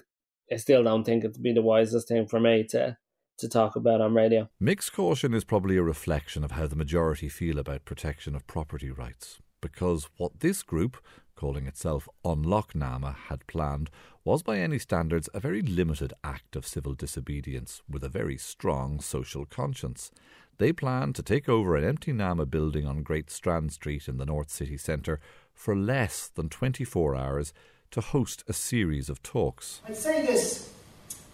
I 0.52 0.56
still 0.56 0.84
don't 0.84 1.04
think 1.04 1.24
it'd 1.24 1.42
be 1.42 1.52
the 1.52 1.62
wisest 1.62 2.08
thing 2.08 2.26
for 2.26 2.40
me 2.40 2.64
to 2.70 2.96
to 3.38 3.48
talk 3.48 3.76
about 3.76 4.00
on 4.00 4.14
radio. 4.14 4.48
Mick's 4.58 4.88
caution 4.88 5.34
is 5.34 5.44
probably 5.44 5.76
a 5.76 5.82
reflection 5.82 6.42
of 6.42 6.52
how 6.52 6.66
the 6.66 6.76
majority 6.76 7.28
feel 7.28 7.58
about 7.58 7.84
protection 7.84 8.34
of 8.34 8.46
property 8.46 8.90
rights. 8.90 9.40
Because 9.60 10.08
what 10.16 10.40
this 10.40 10.62
group, 10.62 10.96
calling 11.34 11.66
itself 11.66 12.08
Unlock 12.24 12.74
NAMA, 12.74 13.16
had 13.28 13.46
planned 13.46 13.90
was 14.24 14.42
by 14.42 14.58
any 14.58 14.78
standards 14.78 15.28
a 15.34 15.40
very 15.40 15.60
limited 15.60 16.12
act 16.24 16.56
of 16.56 16.66
civil 16.66 16.94
disobedience 16.94 17.82
with 17.88 18.02
a 18.02 18.08
very 18.08 18.38
strong 18.38 19.00
social 19.00 19.44
conscience. 19.44 20.10
They 20.58 20.72
plan 20.72 21.12
to 21.14 21.22
take 21.22 21.48
over 21.48 21.76
an 21.76 21.84
empty 21.84 22.12
NAMA 22.12 22.46
building 22.46 22.86
on 22.86 23.02
Great 23.02 23.30
Strand 23.30 23.72
Street 23.72 24.08
in 24.08 24.16
the 24.16 24.25
North 24.25 24.50
City 24.50 24.78
Centre 24.78 25.20
for 25.52 25.76
less 25.76 26.28
than 26.28 26.48
24 26.48 27.14
hours 27.14 27.52
to 27.90 28.00
host 28.00 28.42
a 28.48 28.52
series 28.52 29.10
of 29.10 29.22
talks. 29.22 29.82
I'd 29.86 29.96
say 29.96 30.25
this 30.25 30.72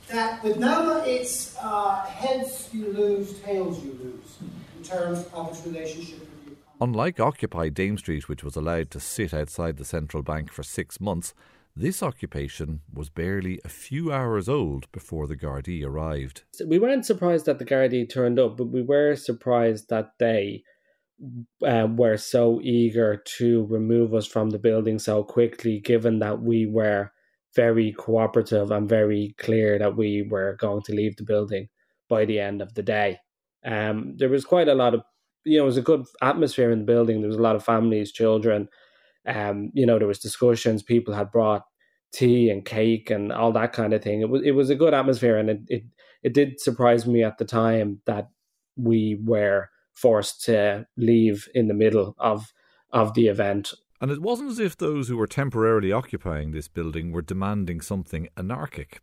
that 0.08 0.42
with 0.42 0.58
NAMA, 0.58 1.04
it's 1.06 1.56
uh, 1.56 2.00
heads 2.00 2.68
you 2.72 2.92
lose, 2.92 3.38
tails 3.40 3.82
you 3.82 3.96
lose 4.02 4.50
in 4.76 4.84
terms 4.84 5.26
of 5.32 5.50
its 5.50 5.66
relationship 5.66 6.18
with 6.18 6.56
Unlike 6.80 7.20
Occupy 7.20 7.68
Dame 7.68 7.96
Street, 7.96 8.28
which 8.28 8.42
was 8.42 8.56
allowed 8.56 8.90
to 8.90 8.98
sit 8.98 9.32
outside 9.32 9.76
the 9.76 9.84
central 9.84 10.24
bank 10.24 10.50
for 10.50 10.64
six 10.64 11.00
months, 11.00 11.32
this 11.74 12.02
occupation 12.02 12.80
was 12.92 13.08
barely 13.08 13.60
a 13.64 13.68
few 13.68 14.12
hours 14.12 14.48
old 14.48 14.90
before 14.92 15.26
the 15.26 15.36
Gardaí 15.36 15.84
arrived. 15.84 16.42
We 16.66 16.78
weren't 16.78 17.06
surprised 17.06 17.46
that 17.46 17.58
the 17.58 17.64
Gardaí 17.64 18.08
turned 18.08 18.38
up, 18.38 18.56
but 18.56 18.66
we 18.66 18.82
were 18.82 19.16
surprised 19.16 19.88
that 19.88 20.12
they 20.18 20.64
uh, 21.66 21.88
were 21.90 22.16
so 22.16 22.60
eager 22.62 23.22
to 23.38 23.66
remove 23.66 24.14
us 24.14 24.26
from 24.26 24.50
the 24.50 24.58
building 24.58 24.98
so 24.98 25.22
quickly, 25.22 25.80
given 25.80 26.18
that 26.18 26.42
we 26.42 26.66
were 26.66 27.12
very 27.54 27.92
cooperative 27.92 28.70
and 28.70 28.88
very 28.88 29.34
clear 29.38 29.78
that 29.78 29.96
we 29.96 30.22
were 30.22 30.56
going 30.58 30.82
to 30.82 30.94
leave 30.94 31.16
the 31.16 31.24
building 31.24 31.68
by 32.08 32.24
the 32.24 32.40
end 32.40 32.60
of 32.60 32.74
the 32.74 32.82
day. 32.82 33.18
Um, 33.64 34.14
there 34.16 34.28
was 34.28 34.44
quite 34.44 34.68
a 34.68 34.74
lot 34.74 34.94
of, 34.94 35.02
you 35.44 35.58
know, 35.58 35.64
it 35.64 35.66
was 35.66 35.76
a 35.76 35.82
good 35.82 36.04
atmosphere 36.20 36.70
in 36.70 36.80
the 36.80 36.84
building. 36.84 37.20
There 37.20 37.28
was 37.28 37.38
a 37.38 37.42
lot 37.42 37.56
of 37.56 37.64
families, 37.64 38.12
children. 38.12 38.68
Um, 39.26 39.70
you 39.74 39.86
know, 39.86 39.98
there 39.98 40.08
was 40.08 40.18
discussions. 40.18 40.82
People 40.82 41.14
had 41.14 41.30
brought 41.30 41.62
tea 42.12 42.50
and 42.50 42.64
cake 42.64 43.10
and 43.10 43.32
all 43.32 43.52
that 43.52 43.72
kind 43.72 43.92
of 43.92 44.02
thing. 44.02 44.20
It 44.20 44.28
was 44.28 44.42
it 44.44 44.52
was 44.52 44.70
a 44.70 44.74
good 44.74 44.94
atmosphere, 44.94 45.38
and 45.38 45.50
it 45.50 45.60
it, 45.68 45.84
it 46.22 46.34
did 46.34 46.60
surprise 46.60 47.06
me 47.06 47.22
at 47.22 47.38
the 47.38 47.44
time 47.44 48.00
that 48.06 48.28
we 48.76 49.18
were 49.24 49.68
forced 49.94 50.44
to 50.44 50.86
leave 50.96 51.48
in 51.54 51.68
the 51.68 51.74
middle 51.74 52.14
of 52.18 52.52
of 52.90 53.14
the 53.14 53.28
event 53.28 53.72
and 54.02 54.10
it 54.10 54.20
wasn't 54.20 54.50
as 54.50 54.58
if 54.58 54.76
those 54.76 55.06
who 55.06 55.16
were 55.16 55.28
temporarily 55.28 55.92
occupying 55.92 56.50
this 56.50 56.66
building 56.66 57.12
were 57.12 57.22
demanding 57.22 57.80
something 57.80 58.28
anarchic. 58.36 59.00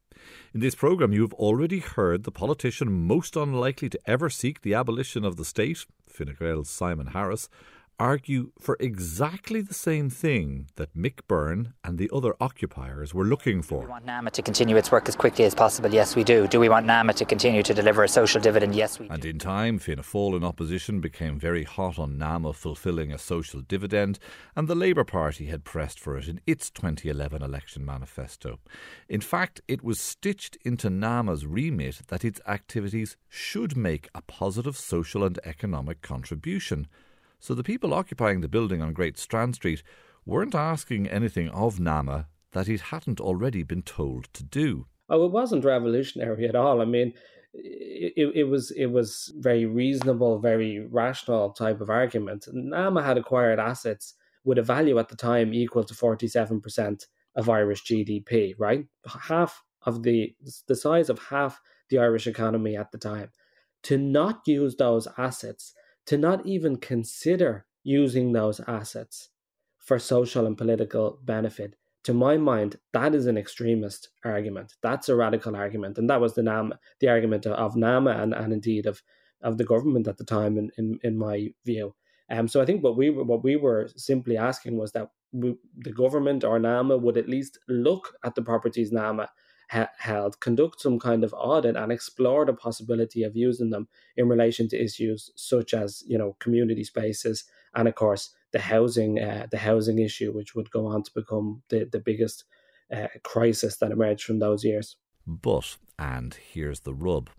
In 0.53 0.59
this 0.59 0.75
programme, 0.75 1.13
you 1.13 1.21
have 1.21 1.31
already 1.35 1.79
heard 1.79 2.25
the 2.25 2.33
politician 2.33 3.07
most 3.07 3.37
unlikely 3.37 3.87
to 3.91 3.99
ever 4.05 4.29
seek 4.29 4.61
the 4.61 4.73
abolition 4.73 5.23
of 5.23 5.37
the 5.37 5.45
state, 5.45 5.85
Fine 6.05 6.35
Gael's 6.37 6.69
Simon 6.69 7.07
Harris, 7.07 7.47
argue 7.99 8.51
for 8.59 8.77
exactly 8.79 9.61
the 9.61 9.73
same 9.73 10.09
thing 10.09 10.67
that 10.75 10.95
Mick 10.95 11.19
Byrne 11.27 11.73
and 11.83 11.97
the 11.97 12.09
other 12.13 12.33
occupiers 12.39 13.13
were 13.13 13.25
looking 13.25 13.61
for. 13.61 13.81
Do 13.81 13.87
we 13.87 13.91
want 13.91 14.05
NAMA 14.05 14.31
to 14.31 14.41
continue 14.41 14.77
its 14.77 14.91
work 14.91 15.09
as 15.09 15.15
quickly 15.15 15.43
as 15.45 15.53
possible? 15.53 15.93
Yes, 15.93 16.15
we 16.15 16.23
do. 16.23 16.47
Do 16.47 16.59
we 16.59 16.69
want 16.69 16.85
NAMA 16.85 17.13
to 17.13 17.25
continue 17.25 17.61
to 17.63 17.73
deliver 17.73 18.03
a 18.03 18.07
social 18.07 18.39
dividend? 18.39 18.73
Yes, 18.73 18.99
we 18.99 19.07
do. 19.07 19.13
And 19.13 19.25
in 19.25 19.37
time, 19.37 19.79
Fianna 19.79 20.03
Fáil 20.03 20.37
in 20.37 20.43
opposition 20.43 21.01
became 21.01 21.37
very 21.37 21.65
hot 21.65 21.99
on 21.99 22.17
NAMA 22.17 22.53
fulfilling 22.53 23.11
a 23.11 23.17
social 23.17 23.61
dividend, 23.61 24.17
and 24.55 24.67
the 24.67 24.75
Labour 24.75 25.03
Party 25.03 25.47
had 25.47 25.65
pressed 25.65 25.99
for 25.99 26.17
it 26.17 26.27
in 26.27 26.39
its 26.47 26.69
2011 26.69 27.41
election 27.43 27.85
manifesto. 27.85 28.59
In 29.09 29.21
fact, 29.21 29.61
it 29.67 29.83
was 29.83 29.99
stitched 29.99 30.57
into 30.63 30.89
NAMA's 30.89 31.45
remit 31.45 32.01
that 32.07 32.23
its 32.23 32.39
activities 32.47 33.17
should 33.27 33.75
make 33.75 34.07
a 34.15 34.21
positive 34.21 34.77
social 34.77 35.23
and 35.25 35.37
economic 35.43 36.01
contribution 36.01 36.87
so 37.39 37.53
the 37.53 37.63
people 37.63 37.93
occupying 37.93 38.41
the 38.41 38.47
building 38.47 38.81
on 38.81 38.93
Great 38.93 39.17
Strand 39.17 39.55
Street 39.55 39.83
weren't 40.25 40.55
asking 40.55 41.07
anything 41.07 41.49
of 41.49 41.79
Nama 41.79 42.27
that 42.51 42.67
it 42.67 42.81
hadn't 42.81 43.19
already 43.19 43.63
been 43.63 43.81
told 43.81 44.31
to 44.33 44.43
do. 44.43 44.87
Oh, 45.09 45.25
it 45.25 45.31
wasn't 45.31 45.65
revolutionary 45.65 46.47
at 46.47 46.55
all. 46.55 46.81
I 46.81 46.85
mean, 46.85 47.13
it, 47.53 48.31
it 48.35 48.43
was 48.43 48.71
it 48.71 48.87
was 48.87 49.33
very 49.37 49.65
reasonable, 49.65 50.39
very 50.39 50.87
rational 50.91 51.51
type 51.51 51.81
of 51.81 51.89
argument. 51.89 52.47
Nama 52.51 53.01
had 53.01 53.17
acquired 53.17 53.59
assets 53.59 54.13
with 54.43 54.57
a 54.57 54.63
value 54.63 54.99
at 54.99 55.09
the 55.09 55.15
time 55.15 55.53
equal 55.53 55.83
to 55.83 55.93
forty 55.93 56.27
seven 56.27 56.61
percent 56.61 57.07
of 57.35 57.49
Irish 57.49 57.83
GDP, 57.85 58.53
right? 58.57 58.85
Half 59.27 59.63
of 59.83 60.03
the 60.03 60.35
the 60.67 60.75
size 60.75 61.09
of 61.09 61.19
half 61.19 61.59
the 61.89 61.97
Irish 61.97 62.27
economy 62.27 62.77
at 62.77 62.91
the 62.91 62.97
time. 62.97 63.31
To 63.83 63.97
not 63.97 64.41
use 64.45 64.75
those 64.75 65.07
assets 65.17 65.73
to 66.09 66.17
not 66.17 66.43
even 66.43 66.75
consider 66.75 67.67
using 67.83 68.33
those 68.33 68.59
assets 68.67 69.29
for 69.77 69.99
social 69.99 70.47
and 70.47 70.57
political 70.57 71.19
benefit. 71.23 71.75
To 72.05 72.15
my 72.15 72.35
mind, 72.35 72.77
that 72.93 73.13
is 73.13 73.27
an 73.27 73.37
extremist 73.37 74.09
argument. 74.25 74.73
That's 74.81 75.09
a 75.09 75.15
radical 75.15 75.55
argument. 75.55 75.99
And 75.99 76.09
that 76.09 76.19
was 76.19 76.33
the 76.33 76.41
NAM, 76.41 76.73
the 76.99 77.09
argument 77.09 77.45
of 77.45 77.75
NAMA 77.75 78.09
and, 78.09 78.33
and 78.33 78.51
indeed 78.51 78.87
of, 78.87 79.03
of 79.43 79.59
the 79.59 79.63
government 79.63 80.07
at 80.07 80.17
the 80.17 80.23
time, 80.23 80.57
in, 80.57 80.71
in, 80.79 80.99
in 81.03 81.15
my 81.15 81.49
view. 81.63 81.93
Um, 82.31 82.47
so 82.47 82.59
I 82.59 82.65
think 82.65 82.83
what 82.83 82.97
we 82.97 83.11
were, 83.11 83.23
what 83.23 83.43
we 83.43 83.55
were 83.55 83.87
simply 83.95 84.35
asking 84.35 84.77
was 84.77 84.91
that 84.93 85.11
we, 85.31 85.57
the 85.77 85.91
government 85.91 86.43
or 86.43 86.57
NAMA 86.57 86.97
would 86.97 87.17
at 87.17 87.29
least 87.29 87.59
look 87.67 88.15
at 88.25 88.33
the 88.33 88.41
properties 88.41 88.91
NAMA 88.91 89.29
held, 89.69 90.39
conduct 90.39 90.81
some 90.81 90.99
kind 90.99 91.23
of 91.23 91.33
audit 91.37 91.75
and 91.75 91.91
explore 91.91 92.45
the 92.45 92.53
possibility 92.53 93.23
of 93.23 93.35
using 93.35 93.69
them 93.69 93.87
in 94.17 94.27
relation 94.27 94.67
to 94.67 94.83
issues 94.83 95.31
such 95.35 95.73
as 95.73 96.03
you 96.07 96.17
know 96.17 96.35
community 96.39 96.83
spaces 96.83 97.43
and 97.75 97.87
of 97.87 97.95
course 97.95 98.33
the 98.51 98.59
housing 98.59 99.19
uh, 99.19 99.47
the 99.51 99.57
housing 99.57 99.99
issue, 99.99 100.31
which 100.31 100.55
would 100.55 100.71
go 100.71 100.87
on 100.87 101.03
to 101.03 101.11
become 101.13 101.61
the 101.69 101.87
the 101.91 101.99
biggest 101.99 102.45
uh, 102.93 103.07
crisis 103.23 103.77
that 103.77 103.91
emerged 103.91 104.23
from 104.23 104.39
those 104.39 104.63
years. 104.63 104.95
But 105.27 105.77
and 105.97 106.33
here's 106.33 106.81
the 106.81 106.93
rub: 106.93 107.29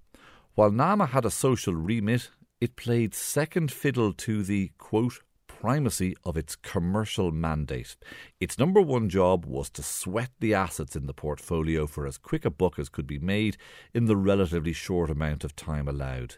while 0.55 0.71
NAMA 0.71 1.07
had 1.07 1.25
a 1.25 1.31
social 1.31 1.75
remit, 1.75 2.31
it 2.61 2.77
played 2.77 3.15
second 3.15 3.73
fiddle 3.73 4.13
to 4.13 4.43
the 4.43 4.71
quote 4.79 5.21
primacy 5.61 6.17
of 6.25 6.39
its 6.39 6.57
commercial 6.57 7.31
mandate. 7.31 7.95
Its 8.41 8.59
number 8.59 8.81
one 8.81 9.11
job 9.11 9.45
was 9.45 9.69
to 9.69 9.83
sweat 9.83 10.31
the 10.41 10.55
assets 10.55 10.97
in 10.97 11.07
the 11.07 11.13
portfolio 11.13 11.87
for 11.87 12.07
as 12.07 12.17
quick 12.17 12.47
a 12.47 12.51
buck 12.51 12.79
as 12.79 12.89
could 12.89 13.07
be 13.07 13.19
made 13.19 13.59
in 13.93 14.07
the 14.07 14.17
relatively 14.17 14.73
short 14.73 15.11
amount 15.11 15.45
of 15.45 15.55
time 15.55 15.87
allowed. 15.87 16.37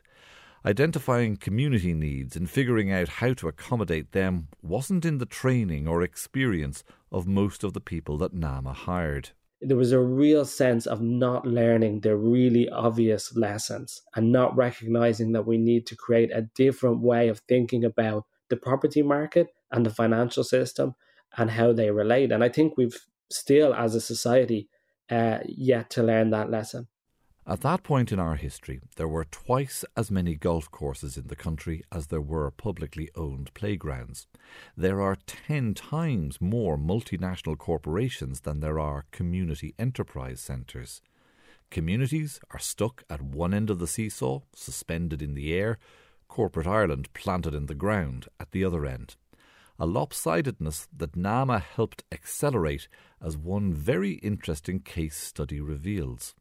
Identifying 0.67 1.37
community 1.37 1.95
needs 1.95 2.35
and 2.35 2.51
figuring 2.51 2.91
out 2.91 3.09
how 3.09 3.33
to 3.35 3.47
accommodate 3.47 4.11
them 4.11 4.49
wasn't 4.61 5.05
in 5.05 5.19
the 5.19 5.27
training 5.27 5.87
or 5.87 6.03
experience 6.03 6.83
of 7.13 7.29
most 7.29 7.63
of 7.63 7.75
the 7.75 7.81
people 7.81 8.19
that 8.19 8.35
NAMA 8.35 8.73
hired 8.73 9.31
there 9.65 9.77
was 9.77 9.93
a 9.93 10.01
real 10.01 10.45
sense 10.45 10.87
of 10.87 11.01
not 11.01 11.47
learning 11.47 12.01
the 12.01 12.17
really 12.17 12.69
obvious 12.71 13.37
lessons 13.37 14.03
and 14.17 14.33
not 14.33 14.57
recognizing 14.57 15.31
that 15.31 15.47
we 15.47 15.57
need 15.57 15.87
to 15.87 15.95
create 15.95 16.33
a 16.35 16.49
different 16.57 17.01
way 17.01 17.29
of 17.29 17.39
thinking 17.47 17.85
about 17.85 18.25
the 18.53 18.57
property 18.69 19.03
market 19.03 19.47
and 19.71 19.87
the 19.87 19.97
financial 20.03 20.45
system 20.45 20.95
and 21.39 21.51
how 21.51 21.73
they 21.73 21.91
relate. 21.91 22.31
And 22.31 22.45
I 22.45 22.51
think 22.51 22.77
we've 22.77 23.01
still, 23.31 23.73
as 23.73 23.95
a 23.95 24.01
society, 24.01 24.69
uh, 25.11 25.39
yet 25.47 25.89
to 25.91 26.03
learn 26.03 26.29
that 26.31 26.51
lesson. 26.51 26.87
At 27.47 27.63
that 27.63 27.83
point 27.83 28.13
in 28.13 28.21
our 28.21 28.37
history, 28.37 28.83
there 28.97 29.09
were 29.09 29.25
twice 29.25 29.87
as 29.97 30.11
many 30.11 30.35
golf 30.37 30.71
courses 30.71 31.17
in 31.17 31.29
the 31.29 31.43
country 31.47 31.83
as 31.91 32.09
there 32.09 32.21
were 32.21 32.51
publicly 32.51 33.09
owned 33.17 33.55
playgrounds. 33.55 34.27
There 34.77 35.01
are 35.01 35.17
ten 35.27 35.73
times 35.73 36.41
more 36.41 36.77
multinational 36.77 37.57
corporations 37.57 38.41
than 38.41 38.61
there 38.61 38.79
are 38.79 39.07
community 39.13 39.75
enterprise 39.79 40.41
centres. 40.41 41.01
Communities 41.71 42.39
are 42.51 42.61
stuck 42.61 43.03
at 43.09 43.23
one 43.23 43.55
end 43.55 43.71
of 43.71 43.79
the 43.79 43.87
seesaw, 43.87 44.41
suspended 44.55 45.23
in 45.23 45.33
the 45.33 45.55
air, 45.55 45.79
corporate 46.33 46.67
Ireland 46.67 47.13
planted 47.13 47.55
in 47.55 47.67
the 47.67 47.75
ground 47.75 48.27
at 48.41 48.53
the 48.53 48.65
other 48.65 48.87
end. 48.87 49.17
A 49.79 49.87
lopsidedness 49.87 50.89
that 50.97 51.15
NAMA 51.15 51.59
helped 51.59 52.05
accelerate, 52.11 52.89
as 53.21 53.37
one 53.37 53.75
very 53.75 54.13
interesting 54.13 54.81
case 54.81 55.19
study 55.19 55.61
reveals. 55.61 56.35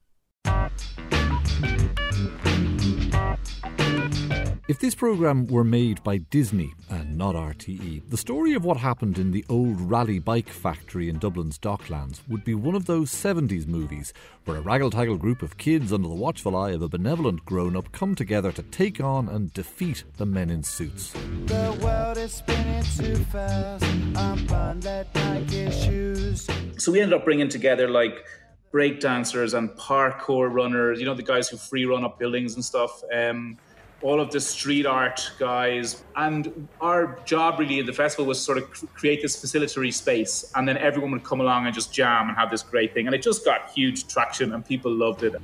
If 4.68 4.80
this 4.80 4.96
programme 4.96 5.48
were 5.48 5.66
made 5.66 6.02
by 6.02 6.20
Disney 6.20 6.74
and 6.90 7.18
not 7.18 7.36
RTE, 7.36 8.10
the 8.10 8.16
story 8.16 8.54
of 8.54 8.64
what 8.64 8.78
happened 8.78 9.18
in 9.18 9.32
the 9.32 9.44
old 9.50 9.82
Raleigh 9.82 10.20
bike 10.20 10.48
factory 10.48 11.10
in 11.10 11.20
Dublin's 11.20 11.60
Docklands 11.60 12.22
would 12.30 12.46
be 12.46 12.56
one 12.56 12.76
of 12.76 12.86
those 12.86 13.12
70s 13.12 13.68
movies 13.68 14.14
where 14.46 14.56
a 14.58 14.62
raggle-taggle 14.62 15.18
group 15.18 15.42
of 15.42 15.58
kids 15.58 15.92
under 15.92 16.08
the 16.08 16.16
watchful 16.16 16.56
eye 16.56 16.72
of 16.72 16.82
a 16.82 16.88
benevolent 16.88 17.44
grown-up 17.44 17.92
come 17.92 18.16
together 18.16 18.52
to 18.54 18.64
take 18.64 19.02
on 19.02 19.28
and 19.28 19.52
defeat 19.52 20.06
the 20.16 20.26
men 20.26 20.50
in 20.50 20.64
suits. 20.64 21.12
The 21.48 21.78
world 21.84 22.18
is 22.18 22.36
spinning 22.36 22.84
too 22.96 23.18
fast. 23.26 23.84
I'm 24.16 24.48
like 24.48 25.74
shoes. 25.74 26.48
So 26.78 26.92
we 26.92 27.02
ended 27.02 27.18
up 27.18 27.26
bringing 27.26 27.50
together 27.50 27.90
like 27.90 28.26
breakdancers 28.74 29.58
and 29.58 29.70
parkour 29.72 30.52
runners, 30.52 31.00
you 31.00 31.06
know, 31.06 31.14
the 31.14 31.24
guys 31.24 31.50
who 31.50 31.58
free 31.58 31.86
run 31.86 32.04
up 32.04 32.18
buildings 32.18 32.56
and 32.56 32.64
stuff. 32.64 33.04
Um, 33.14 33.58
all 34.02 34.20
of 34.20 34.32
the 34.32 34.40
street 34.40 34.86
art 34.86 35.32
guys. 35.38 36.04
And 36.16 36.68
our 36.80 37.20
job 37.26 37.60
really 37.60 37.80
in 37.80 37.86
the 37.86 37.94
festival 37.94 38.26
was 38.26 38.42
sort 38.42 38.58
of 38.58 38.72
create 38.94 39.22
this 39.22 39.38
facilitatory 39.38 39.94
space. 39.94 40.52
And 40.56 40.68
then 40.68 40.78
everyone 40.78 41.12
would 41.12 41.24
come 41.24 41.42
along 41.42 41.66
and 41.66 41.76
just 41.76 41.94
jam 41.94 42.28
and 42.28 42.38
have 42.38 42.50
this 42.50 42.64
great 42.64 42.94
thing. 42.94 43.08
And 43.08 43.16
it 43.16 43.22
just 43.22 43.46
got 43.46 43.70
huge 43.72 44.08
traction 44.08 44.54
and 44.54 44.66
people 44.66 44.92
loved 44.92 45.24
it. 45.24 45.36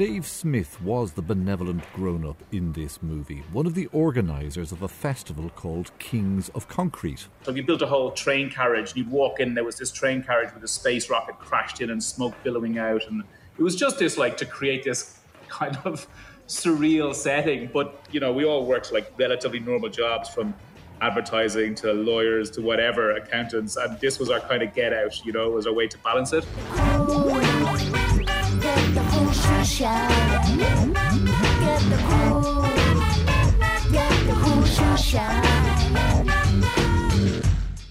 Dave 0.00 0.26
Smith 0.26 0.80
was 0.80 1.12
the 1.12 1.20
benevolent 1.20 1.84
grown 1.92 2.26
up 2.26 2.42
in 2.52 2.72
this 2.72 3.02
movie, 3.02 3.42
one 3.52 3.66
of 3.66 3.74
the 3.74 3.84
organisers 3.88 4.72
of 4.72 4.80
a 4.80 4.88
festival 4.88 5.50
called 5.50 5.90
Kings 5.98 6.48
of 6.54 6.66
Concrete. 6.68 7.26
So 7.42 7.52
we 7.52 7.60
built 7.60 7.82
a 7.82 7.86
whole 7.86 8.10
train 8.12 8.48
carriage, 8.48 8.92
and 8.92 8.96
you'd 8.96 9.10
walk 9.10 9.40
in, 9.40 9.52
there 9.52 9.62
was 9.62 9.76
this 9.76 9.92
train 9.92 10.22
carriage 10.22 10.54
with 10.54 10.64
a 10.64 10.68
space 10.68 11.10
rocket 11.10 11.38
crashed 11.38 11.82
in 11.82 11.90
and 11.90 12.02
smoke 12.02 12.32
billowing 12.42 12.78
out. 12.78 13.06
And 13.08 13.24
it 13.58 13.62
was 13.62 13.76
just 13.76 13.98
this, 13.98 14.16
like, 14.16 14.38
to 14.38 14.46
create 14.46 14.84
this 14.84 15.20
kind 15.48 15.76
of 15.84 16.06
surreal 16.48 17.14
setting. 17.14 17.68
But, 17.70 18.02
you 18.10 18.20
know, 18.20 18.32
we 18.32 18.46
all 18.46 18.64
worked 18.64 18.94
like 18.94 19.12
relatively 19.18 19.60
normal 19.60 19.90
jobs 19.90 20.30
from 20.30 20.54
advertising 21.02 21.74
to 21.74 21.92
lawyers 21.92 22.50
to 22.52 22.62
whatever, 22.62 23.16
accountants. 23.16 23.76
And 23.76 24.00
this 24.00 24.18
was 24.18 24.30
our 24.30 24.40
kind 24.40 24.62
of 24.62 24.72
get 24.72 24.94
out, 24.94 25.22
you 25.26 25.32
know, 25.32 25.50
was 25.50 25.66
our 25.66 25.74
way 25.74 25.88
to 25.88 25.98
balance 25.98 26.32
it. 26.32 26.46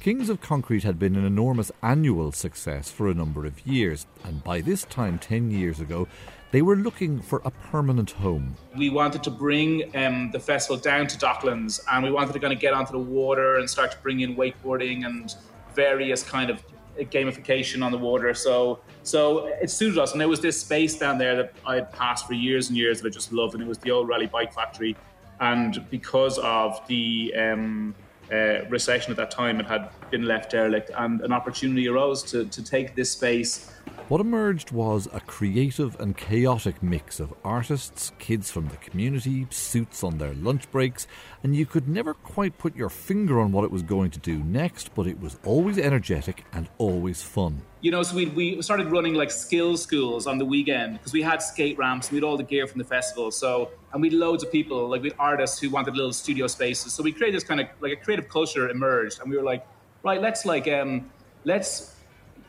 Kings 0.02 0.30
of 0.30 0.42
Concrete 0.42 0.84
had 0.84 1.00
been 1.00 1.16
an 1.16 1.26
enormous 1.26 1.72
annual 1.82 2.32
success 2.32 2.92
for 2.92 3.10
a 3.10 3.14
number 3.14 3.46
of 3.46 3.66
years, 3.66 4.08
and 4.24 4.44
by 4.44 4.60
this 4.62 4.84
time, 4.86 5.20
10 5.20 5.52
years 5.52 5.80
ago, 5.80 6.08
they 6.52 6.62
were 6.62 6.76
looking 6.76 7.22
for 7.22 7.42
a 7.46 7.52
permanent 7.52 8.12
home. 8.12 8.56
We 8.78 8.90
wanted 8.90 9.24
to 9.24 9.32
bring 9.32 9.96
um, 9.96 10.32
the 10.32 10.40
festival 10.40 10.78
down 10.78 11.08
to 11.08 11.18
Docklands, 11.18 11.80
and 11.92 12.04
we 12.04 12.12
wanted 12.12 12.34
to 12.34 12.40
kind 12.40 12.52
of 12.52 12.60
get 12.60 12.74
onto 12.74 12.92
the 12.92 13.00
water 13.00 13.58
and 13.58 13.70
start 13.70 13.92
to 13.92 13.98
bring 14.00 14.20
in 14.20 14.36
wakeboarding 14.36 15.06
and 15.06 15.34
various 15.76 16.24
kind 16.24 16.50
of 16.50 16.64
gamification 17.06 17.84
on 17.84 17.92
the 17.92 17.98
water. 17.98 18.34
So 18.34 18.80
so 19.04 19.48
it 19.48 19.70
suited 19.70 19.98
us, 19.98 20.12
and 20.12 20.22
there 20.22 20.28
was 20.28 20.42
this 20.42 20.60
space 20.60 20.98
down 20.98 21.18
there 21.18 21.36
that 21.36 21.54
I 21.66 21.76
had 21.76 21.92
passed 21.92 22.28
for 22.28 22.34
years 22.34 22.70
and 22.70 22.78
years 22.78 23.02
that 23.02 23.08
I 23.08 23.12
just 23.12 23.32
loved, 23.32 23.54
and 23.54 23.64
it 23.64 23.68
was 23.68 23.78
the 23.80 23.92
old 23.92 24.08
Raleigh 24.08 24.28
Bike 24.28 24.54
Factory. 24.54 24.96
And 25.40 25.90
because 25.90 26.38
of 26.40 26.86
the 26.88 27.34
um, 27.36 27.96
uh, 28.32 28.66
recession 28.70 29.12
at 29.12 29.18
that 29.18 29.32
time, 29.32 29.60
it 29.60 29.66
had 29.66 29.90
been 30.12 30.26
left 30.26 30.52
derelict, 30.52 30.92
and 30.98 31.22
an 31.22 31.32
opportunity 31.32 31.88
arose 31.88 32.24
to, 32.24 32.46
to 32.46 32.64
take 32.64 32.96
this 32.96 33.12
space 33.12 33.72
what 34.10 34.22
emerged 34.22 34.72
was 34.72 35.08
a 35.14 35.20
creative 35.20 36.00
and 36.00 36.18
chaotic 36.18 36.82
mix 36.82 37.20
of 37.20 37.32
artists, 37.44 38.12
kids 38.18 38.50
from 38.50 38.68
the 38.70 38.78
community, 38.78 39.46
suits 39.52 40.04
on 40.04 40.18
their 40.18 40.34
lunch 40.34 40.70
breaks, 40.72 41.06
and 41.44 41.56
you 41.56 41.68
could 41.68 41.88
never 41.88 42.16
quite 42.16 42.58
put 42.58 42.76
your 42.76 42.90
finger 42.90 43.40
on 43.40 43.52
what 43.52 43.66
it 43.66 43.72
was 43.72 43.84
going 43.84 44.10
to 44.10 44.20
do 44.20 44.40
next, 44.40 44.96
but 44.96 45.06
it 45.06 45.20
was 45.20 45.38
always 45.46 45.78
energetic 45.78 46.44
and 46.54 46.70
always 46.80 47.22
fun. 47.22 47.62
You 47.82 47.92
know, 47.92 48.04
so 48.04 48.14
we, 48.14 48.26
we 48.26 48.62
started 48.62 48.88
running 48.88 49.14
like 49.14 49.32
skill 49.32 49.78
schools 49.78 50.28
on 50.28 50.38
the 50.38 50.44
weekend 50.44 50.98
because 50.98 51.14
we 51.14 51.22
had 51.22 51.42
skate 51.42 51.78
ramps, 51.78 52.12
we 52.12 52.18
had 52.18 52.26
all 52.26 52.36
the 52.36 52.44
gear 52.44 52.68
from 52.68 52.80
the 52.80 52.84
festival. 52.84 53.32
So, 53.32 53.72
and 53.94 54.02
we 54.02 54.10
had 54.10 54.18
loads 54.18 54.44
of 54.44 54.52
people, 54.52 54.90
like 54.90 55.02
we 55.02 55.10
had 55.10 55.18
artists 55.18 55.60
who 55.60 55.70
wanted 55.70 55.96
little 55.96 56.12
studio 56.12 56.48
spaces. 56.48 56.92
So 56.92 57.02
we 57.02 57.14
created 57.14 57.38
this 57.38 57.46
kind 57.46 57.62
of 57.62 57.68
like 57.80 57.94
a 57.94 57.96
creative 57.96 58.28
culture 58.28 58.70
emerged, 58.70 59.22
and 59.22 59.30
we 59.30 59.38
were 59.38 59.44
like, 59.44 59.66
right, 60.04 60.22
let's 60.22 60.46
like, 60.46 60.68
um, 60.68 61.10
let's 61.46 61.96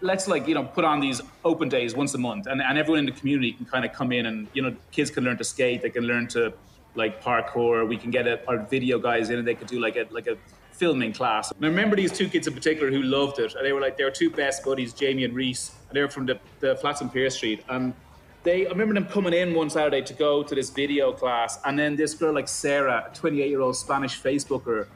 let's 0.03 0.27
like 0.27 0.49
you 0.49 0.55
know 0.55 0.65
put 0.65 0.85
on 0.85 0.99
these 1.01 1.21
open 1.45 1.69
days 1.69 1.95
once 1.95 2.15
a 2.15 2.19
month 2.19 2.47
and, 2.47 2.63
and 2.63 2.79
everyone 2.79 3.01
in 3.01 3.07
the 3.07 3.13
community 3.13 3.53
can 3.53 3.67
kind 3.67 3.85
of 3.85 3.93
come 3.93 4.13
in 4.13 4.27
and 4.27 4.49
you 4.55 4.63
know 4.63 4.75
kids 4.91 5.11
can 5.11 5.25
learn 5.25 5.37
to 5.37 5.45
skate 5.45 5.83
they 5.83 5.91
can 5.91 6.05
learn 6.05 6.27
to 6.27 6.53
like 6.95 7.23
parkour 7.23 7.87
we 7.87 7.97
can 7.97 8.11
get 8.11 8.27
a, 8.27 8.41
our 8.49 8.59
video 8.59 8.99
guys 8.99 9.29
in 9.29 9.39
and 9.39 9.47
they 9.47 9.55
could 9.55 9.69
do 9.69 9.79
like 9.79 9.97
a 9.97 10.07
like 10.11 10.27
a 10.27 10.37
filming 10.81 11.13
class 11.13 11.51
and 11.51 11.65
i 11.65 11.69
remember 11.69 11.95
these 11.95 12.11
two 12.11 12.27
kids 12.27 12.47
in 12.47 12.55
particular 12.55 12.91
who 12.91 13.03
loved 13.03 13.39
it 13.39 13.55
and 13.55 13.67
they 13.67 13.73
were 13.73 13.83
like 13.83 13.99
they 13.99 14.05
were 14.05 14.11
two 14.23 14.31
best 14.31 14.65
buddies 14.65 14.95
jamie 14.95 15.25
and 15.25 15.35
reese 15.35 15.75
and 15.89 15.95
they 15.97 16.01
were 16.01 16.09
from 16.09 16.25
the, 16.25 16.39
the 16.61 16.75
flats 16.77 17.03
on 17.03 17.11
Pearse 17.11 17.37
street 17.37 17.63
and 17.69 17.93
they 18.43 18.67
I 18.67 18.71
remember 18.71 18.95
them 18.95 19.07
coming 19.07 19.35
in 19.35 19.55
one 19.55 19.69
Saturday 19.71 20.03
to 20.03 20.15
go 20.15 20.43
to 20.43 20.55
this 20.55 20.71
video 20.71 21.13
class, 21.13 21.59
and 21.65 21.79
then 21.79 21.97
this 21.97 22.15
girl 22.15 22.33
like 22.33 22.49
Sarah, 22.49 23.11
a 23.11 23.15
28 23.15 23.49
year 23.49 23.61
old 23.61 23.77
Spanish 23.77 24.21
Facebooker, 24.21 24.87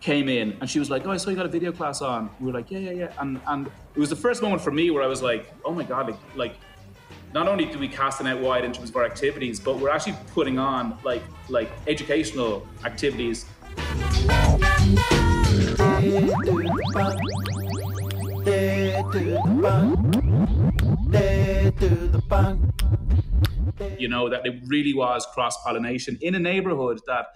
came 0.00 0.28
in 0.28 0.56
and 0.60 0.68
she 0.68 0.78
was 0.78 0.90
like, 0.90 1.06
"Oh, 1.06 1.10
I 1.10 1.16
saw 1.16 1.30
you 1.30 1.36
got 1.36 1.46
a 1.46 1.50
video 1.50 1.72
class 1.72 2.00
on." 2.02 2.30
We 2.40 2.46
were 2.46 2.52
like, 2.52 2.70
"Yeah, 2.70 2.78
yeah, 2.78 2.90
yeah," 2.92 3.12
and 3.18 3.40
and 3.46 3.66
it 3.66 4.00
was 4.00 4.10
the 4.10 4.16
first 4.16 4.42
moment 4.42 4.62
for 4.62 4.70
me 4.70 4.90
where 4.90 5.02
I 5.02 5.06
was 5.06 5.22
like, 5.22 5.52
"Oh 5.64 5.72
my 5.72 5.84
god!" 5.84 6.06
Like, 6.08 6.18
like 6.34 6.54
not 7.34 7.48
only 7.48 7.66
do 7.66 7.78
we 7.78 7.88
cast 7.88 8.18
the 8.18 8.24
net 8.24 8.38
wide 8.38 8.64
in 8.64 8.72
terms 8.72 8.90
of 8.90 8.96
our 8.96 9.04
activities, 9.04 9.60
but 9.60 9.78
we're 9.78 9.90
actually 9.90 10.16
putting 10.32 10.58
on 10.58 10.98
like 11.04 11.22
like 11.48 11.70
educational 11.86 12.66
activities. 12.84 13.44
You 16.04 16.10
know 24.08 24.28
that 24.28 24.42
it 24.44 24.60
really 24.66 24.92
was 24.92 25.26
cross 25.32 25.56
pollination 25.64 26.18
in 26.20 26.34
a 26.34 26.38
neighborhood 26.38 27.00
that 27.06 27.28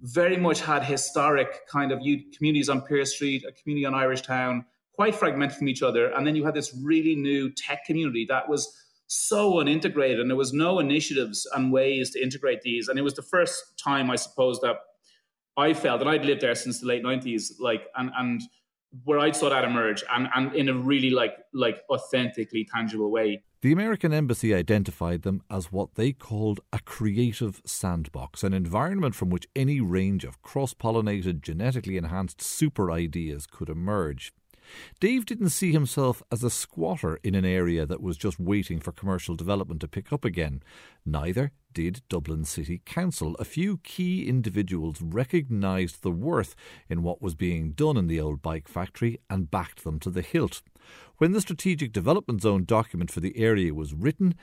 very 0.00 0.38
much 0.38 0.62
had 0.62 0.82
historic 0.82 1.68
kind 1.68 1.92
of 1.92 2.00
communities 2.34 2.70
on 2.70 2.80
Pearse 2.80 3.14
Street, 3.14 3.44
a 3.46 3.52
community 3.52 3.84
on 3.84 3.94
Irish 3.94 4.22
Town, 4.22 4.64
quite 4.94 5.14
fragmented 5.14 5.58
from 5.58 5.68
each 5.68 5.82
other. 5.82 6.06
And 6.06 6.26
then 6.26 6.36
you 6.36 6.46
had 6.46 6.54
this 6.54 6.74
really 6.82 7.16
new 7.16 7.50
tech 7.50 7.84
community 7.84 8.24
that 8.30 8.48
was 8.48 8.74
so 9.08 9.60
unintegrated, 9.60 10.20
and 10.20 10.30
there 10.30 10.38
was 10.38 10.54
no 10.54 10.78
initiatives 10.78 11.46
and 11.54 11.70
ways 11.70 12.12
to 12.12 12.22
integrate 12.22 12.62
these. 12.62 12.88
And 12.88 12.98
it 12.98 13.02
was 13.02 13.12
the 13.12 13.20
first 13.20 13.78
time, 13.78 14.10
I 14.10 14.16
suppose, 14.16 14.58
that 14.60 14.76
I 15.56 15.74
felt, 15.74 16.00
and 16.00 16.10
I'd 16.10 16.24
lived 16.24 16.40
there 16.40 16.54
since 16.54 16.80
the 16.80 16.86
late 16.86 17.02
'90s, 17.02 17.52
like, 17.58 17.86
and 17.96 18.10
and 18.16 18.42
where 19.04 19.18
I 19.18 19.32
saw 19.32 19.50
that 19.50 19.64
emerge, 19.64 20.04
and 20.10 20.28
and 20.34 20.54
in 20.54 20.68
a 20.68 20.74
really 20.74 21.10
like 21.10 21.36
like 21.52 21.82
authentically 21.90 22.66
tangible 22.72 23.10
way. 23.10 23.42
The 23.62 23.72
American 23.72 24.12
Embassy 24.12 24.54
identified 24.54 25.22
them 25.22 25.42
as 25.50 25.72
what 25.72 25.94
they 25.94 26.12
called 26.12 26.60
a 26.72 26.78
creative 26.80 27.62
sandbox, 27.64 28.44
an 28.44 28.52
environment 28.52 29.14
from 29.14 29.30
which 29.30 29.48
any 29.56 29.80
range 29.80 30.24
of 30.24 30.40
cross 30.42 30.74
pollinated, 30.74 31.40
genetically 31.40 31.96
enhanced 31.96 32.40
super 32.40 32.90
ideas 32.90 33.46
could 33.46 33.68
emerge. 33.68 34.32
Dave 35.00 35.26
didn't 35.26 35.50
see 35.50 35.72
himself 35.72 36.22
as 36.30 36.42
a 36.42 36.50
squatter 36.50 37.18
in 37.22 37.34
an 37.34 37.44
area 37.44 37.86
that 37.86 38.02
was 38.02 38.16
just 38.16 38.38
waiting 38.38 38.80
for 38.80 38.92
commercial 38.92 39.34
development 39.34 39.80
to 39.80 39.88
pick 39.88 40.12
up 40.12 40.24
again. 40.24 40.62
Neither 41.04 41.52
did 41.76 42.00
Dublin 42.08 42.46
City 42.46 42.80
Council. 42.86 43.36
A 43.38 43.44
few 43.44 43.76
key 43.76 44.26
individuals 44.26 45.02
recognised 45.02 46.00
the 46.00 46.10
worth 46.10 46.56
in 46.88 47.02
what 47.02 47.20
was 47.20 47.34
being 47.34 47.72
done 47.72 47.98
in 47.98 48.06
the 48.06 48.18
old 48.18 48.40
bike 48.40 48.66
factory 48.66 49.20
and 49.28 49.50
backed 49.50 49.84
them 49.84 50.00
to 50.00 50.08
the 50.08 50.22
hilt. 50.22 50.62
When 51.18 51.32
the 51.32 51.40
Strategic 51.42 51.92
Development 51.92 52.40
Zone 52.40 52.64
document 52.64 53.10
for 53.10 53.20
the 53.20 53.36
area 53.36 53.74
was 53.74 53.92
written, 53.92 54.36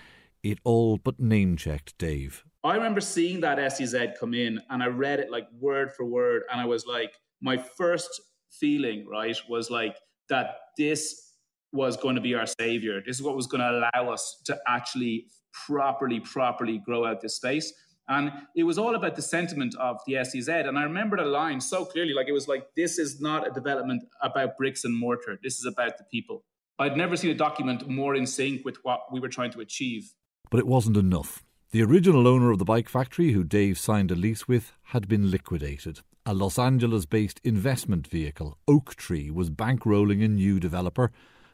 it 0.43 0.60
all 0.63 0.98
but 0.98 1.19
name 1.19 1.58
checked 1.58 1.98
Dave. 1.98 2.43
I 2.63 2.76
remember 2.76 3.02
seeing 3.02 3.39
that 3.39 3.58
SDZ 3.58 4.19
come 4.19 4.36
in 4.36 4.62
and 4.69 4.84
I 4.84 4.86
read 4.86 5.19
it 5.19 5.32
like 5.32 5.48
word 5.60 5.91
for 5.91 6.06
word, 6.06 6.43
and 6.52 6.62
I 6.62 6.65
was 6.65 6.86
like, 6.86 7.15
my 7.41 7.58
first 7.58 8.22
feeling, 8.52 9.08
right, 9.08 9.36
was 9.50 9.72
like 9.72 9.98
that 10.30 10.58
this 10.78 11.33
was 11.74 11.98
going 11.98 12.16
to 12.16 12.22
be 12.22 12.36
our 12.36 12.46
savior. 12.46 13.02
This 13.06 13.18
is 13.18 13.24
what 13.24 13.36
was 13.36 13.48
going 13.48 13.62
to 13.62 13.70
allow 13.70 14.14
us 14.14 14.42
to 14.46 14.58
actually 14.68 15.28
properly, 15.68 16.20
properly 16.20 16.78
grow 16.78 17.06
out 17.06 17.20
this 17.22 17.36
space. 17.36 17.74
And 18.08 18.32
it 18.56 18.64
was 18.64 18.78
all 18.78 18.96
about 18.96 19.16
the 19.16 19.22
sentiment 19.22 19.76
of 19.80 19.98
the 20.06 20.14
SDZ. 20.14 20.68
And 20.68 20.78
I 20.78 20.84
remember 20.84 21.18
the 21.18 21.26
line 21.26 21.62
so 21.62 21.86
clearly 21.86 22.14
like 22.14 22.28
it 22.28 22.34
was 22.34 22.48
like, 22.48 22.68
this 22.76 23.00
is 23.00 23.22
not 23.22 23.48
a 23.48 23.52
development 23.52 24.04
about 24.22 24.58
bricks 24.58 24.84
and 24.84 24.98
mortar. 24.98 25.40
This 25.42 25.58
is 25.58 25.66
about 25.66 25.98
the 25.98 26.04
people. 26.12 26.44
I'd 26.80 26.98
never 26.98 27.16
seen 27.16 27.32
a 27.32 27.36
document 27.36 27.88
more 27.88 28.16
in 28.16 28.28
sync 28.28 28.66
with 28.66 28.78
what 28.84 29.02
we 29.12 29.20
were 29.20 29.30
trying 29.30 29.52
to 29.52 29.62
achieve. 29.62 30.14
But 30.52 30.60
it 30.60 30.68
wasn't 30.68 30.98
enough. 30.98 31.44
The 31.72 31.84
original 31.84 32.28
owner 32.28 32.52
of 32.52 32.60
the 32.60 32.66
bike 32.66 32.90
factory, 32.90 33.32
who 33.32 33.44
Dave 33.44 33.80
signed 33.80 34.12
a 34.12 34.16
lease 34.16 34.48
with, 34.48 34.74
had 34.88 35.08
been 35.08 35.32
liquidated. 35.32 36.02
A 36.26 36.34
Los 36.34 36.60
Angeles 36.60 37.06
based 37.06 37.40
investment 37.44 38.08
vehicle, 38.08 38.58
Oaktree, 38.68 39.30
was 39.30 39.50
bankrolling 39.50 40.24
a 40.24 40.28
new 40.28 40.60
developer, 40.60 41.12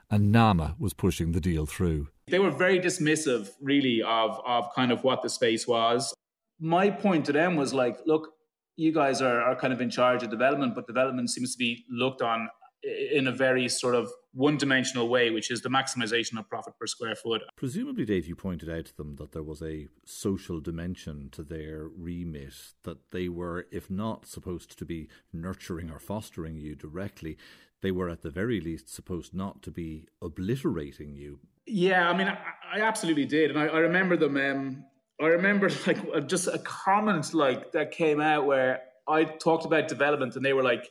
and 0.10 0.32
NAMA 0.32 0.76
was 0.80 0.94
pushing 0.94 1.32
the 1.32 1.42
deal 1.42 1.66
through. 1.66 2.08
They 2.28 2.40
were 2.40 2.52
very 2.52 2.80
dismissive, 2.80 3.50
really, 3.62 4.02
of, 4.02 4.40
of 4.46 4.74
kind 4.76 4.92
of 4.92 5.04
what 5.04 5.22
the 5.22 5.30
space 5.30 5.68
was. 5.68 6.14
My 6.60 6.90
point 6.90 7.26
to 7.26 7.32
them 7.32 7.56
was 7.56 7.74
like, 7.74 7.98
look, 8.06 8.30
you 8.76 8.94
guys 8.94 9.22
are, 9.22 9.42
are 9.42 9.56
kind 9.56 9.74
of 9.74 9.82
in 9.82 9.90
charge 9.90 10.24
of 10.24 10.30
development, 10.30 10.76
but 10.76 10.88
development 10.88 11.30
seems 11.30 11.54
to 11.54 11.58
be 11.58 11.86
looked 11.90 12.22
on 12.22 12.50
in 12.84 13.28
a 13.28 13.32
very 13.32 13.68
sort 13.68 13.94
of 13.94 14.10
one 14.32 14.58
dimensional 14.58 15.10
way, 15.10 15.32
which 15.32 15.52
is 15.52 15.62
the 15.62 15.70
maximization 15.70 16.40
of 16.40 16.48
profit 16.48 16.74
per 16.80 16.88
square 16.88 17.16
foot. 17.16 17.42
Presumably, 17.58 18.06
Dave, 18.06 18.26
you 18.26 18.36
pointed 18.36 18.70
out 18.70 18.86
to 18.86 18.96
them 18.96 19.16
that 19.18 19.32
there 19.32 19.44
was 19.44 19.62
a 19.62 19.88
social 20.06 20.62
dimension 20.62 21.30
to 21.32 21.44
their 21.44 21.90
remit, 21.98 22.54
that 22.84 23.12
they 23.12 23.28
were, 23.28 23.68
if 23.72 23.90
not 23.90 24.28
supposed 24.28 24.78
to 24.78 24.86
be 24.86 25.10
nurturing 25.34 25.90
or 25.90 26.00
fostering 26.00 26.58
you 26.58 26.76
directly, 26.76 27.38
they 27.82 27.92
were 27.92 28.10
at 28.10 28.22
the 28.22 28.30
very 28.30 28.60
least 28.60 28.94
supposed 28.94 29.34
not 29.34 29.62
to 29.64 29.72
be 29.72 30.08
obliterating 30.22 31.16
you. 31.16 31.40
Yeah, 31.66 32.10
I 32.10 32.18
mean, 32.18 32.28
I, 32.28 32.38
I 32.74 32.82
absolutely 32.82 33.26
did, 33.26 33.52
and 33.52 33.60
I, 33.60 33.68
I 33.68 33.80
remember 33.80 34.18
them. 34.18 34.38
Um, 34.38 34.86
I 35.22 35.28
remember 35.28 35.70
like 35.88 36.28
just 36.28 36.48
a 36.48 36.60
comment 36.60 37.34
like 37.34 37.72
that 37.74 37.92
came 37.92 38.20
out 38.20 38.46
where 38.46 38.82
I 39.08 39.24
talked 39.24 39.66
about 39.66 39.88
development, 39.88 40.36
and 40.36 40.44
they 40.44 40.54
were 40.54 40.64
like, 40.64 40.90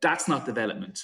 "That's 0.00 0.28
not 0.28 0.46
development." 0.46 1.00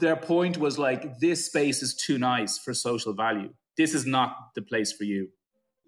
Their 0.00 0.16
point 0.16 0.58
was 0.58 0.78
like, 0.78 1.18
"This 1.20 1.46
space 1.46 1.82
is 1.82 1.94
too 1.94 2.18
nice 2.18 2.58
for 2.58 2.74
social 2.74 3.12
value. 3.12 3.50
This 3.76 3.94
is 3.94 4.06
not 4.06 4.54
the 4.54 4.62
place 4.62 4.92
for 4.92 5.04
you." 5.04 5.28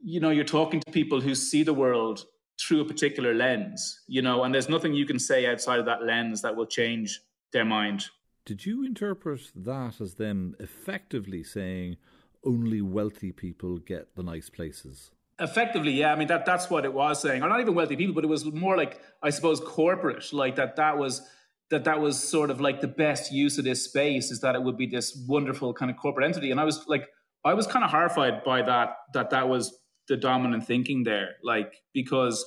You 0.04 0.20
know, 0.20 0.30
you're 0.30 0.44
talking 0.44 0.80
to 0.80 0.92
people 0.92 1.20
who 1.20 1.34
see 1.34 1.62
the 1.62 1.74
world 1.74 2.26
through 2.60 2.80
a 2.80 2.84
particular 2.84 3.34
lens, 3.34 4.00
you 4.06 4.22
know, 4.22 4.44
and 4.44 4.54
there's 4.54 4.68
nothing 4.68 4.94
you 4.94 5.06
can 5.06 5.18
say 5.18 5.46
outside 5.46 5.78
of 5.78 5.86
that 5.86 6.02
lens 6.02 6.42
that 6.42 6.56
will 6.56 6.66
change 6.66 7.20
their 7.52 7.64
mind. 7.64 8.06
Did 8.46 8.64
you 8.64 8.84
interpret 8.84 9.40
that 9.56 10.00
as 10.00 10.14
them 10.14 10.54
effectively 10.60 11.42
saying 11.42 11.96
only 12.44 12.80
wealthy 12.80 13.32
people 13.32 13.78
get 13.78 14.14
the 14.14 14.22
nice 14.22 14.48
places? 14.48 15.10
Effectively, 15.40 15.90
yeah. 15.90 16.12
I 16.12 16.16
mean 16.16 16.28
that 16.28 16.46
that's 16.46 16.70
what 16.70 16.84
it 16.84 16.94
was 16.94 17.20
saying. 17.20 17.42
Or 17.42 17.48
not 17.48 17.60
even 17.60 17.74
wealthy 17.74 17.96
people, 17.96 18.14
but 18.14 18.22
it 18.22 18.28
was 18.28 18.44
more 18.44 18.76
like 18.76 19.00
I 19.20 19.30
suppose 19.30 19.58
corporate, 19.58 20.32
like 20.32 20.54
that 20.56 20.76
that 20.76 20.96
was 20.96 21.28
that 21.70 21.82
that 21.84 22.00
was 22.00 22.22
sort 22.22 22.50
of 22.50 22.60
like 22.60 22.80
the 22.80 22.86
best 22.86 23.32
use 23.32 23.58
of 23.58 23.64
this 23.64 23.82
space 23.82 24.30
is 24.30 24.40
that 24.42 24.54
it 24.54 24.62
would 24.62 24.76
be 24.76 24.86
this 24.86 25.20
wonderful 25.26 25.74
kind 25.74 25.90
of 25.90 25.96
corporate 25.96 26.24
entity. 26.24 26.52
And 26.52 26.60
I 26.60 26.64
was 26.64 26.84
like 26.86 27.08
I 27.44 27.52
was 27.54 27.66
kind 27.66 27.84
of 27.84 27.90
horrified 27.90 28.44
by 28.44 28.62
that 28.62 28.90
that 29.12 29.30
that 29.30 29.48
was 29.48 29.76
the 30.06 30.16
dominant 30.16 30.64
thinking 30.64 31.02
there, 31.02 31.30
like 31.42 31.74
because 31.92 32.46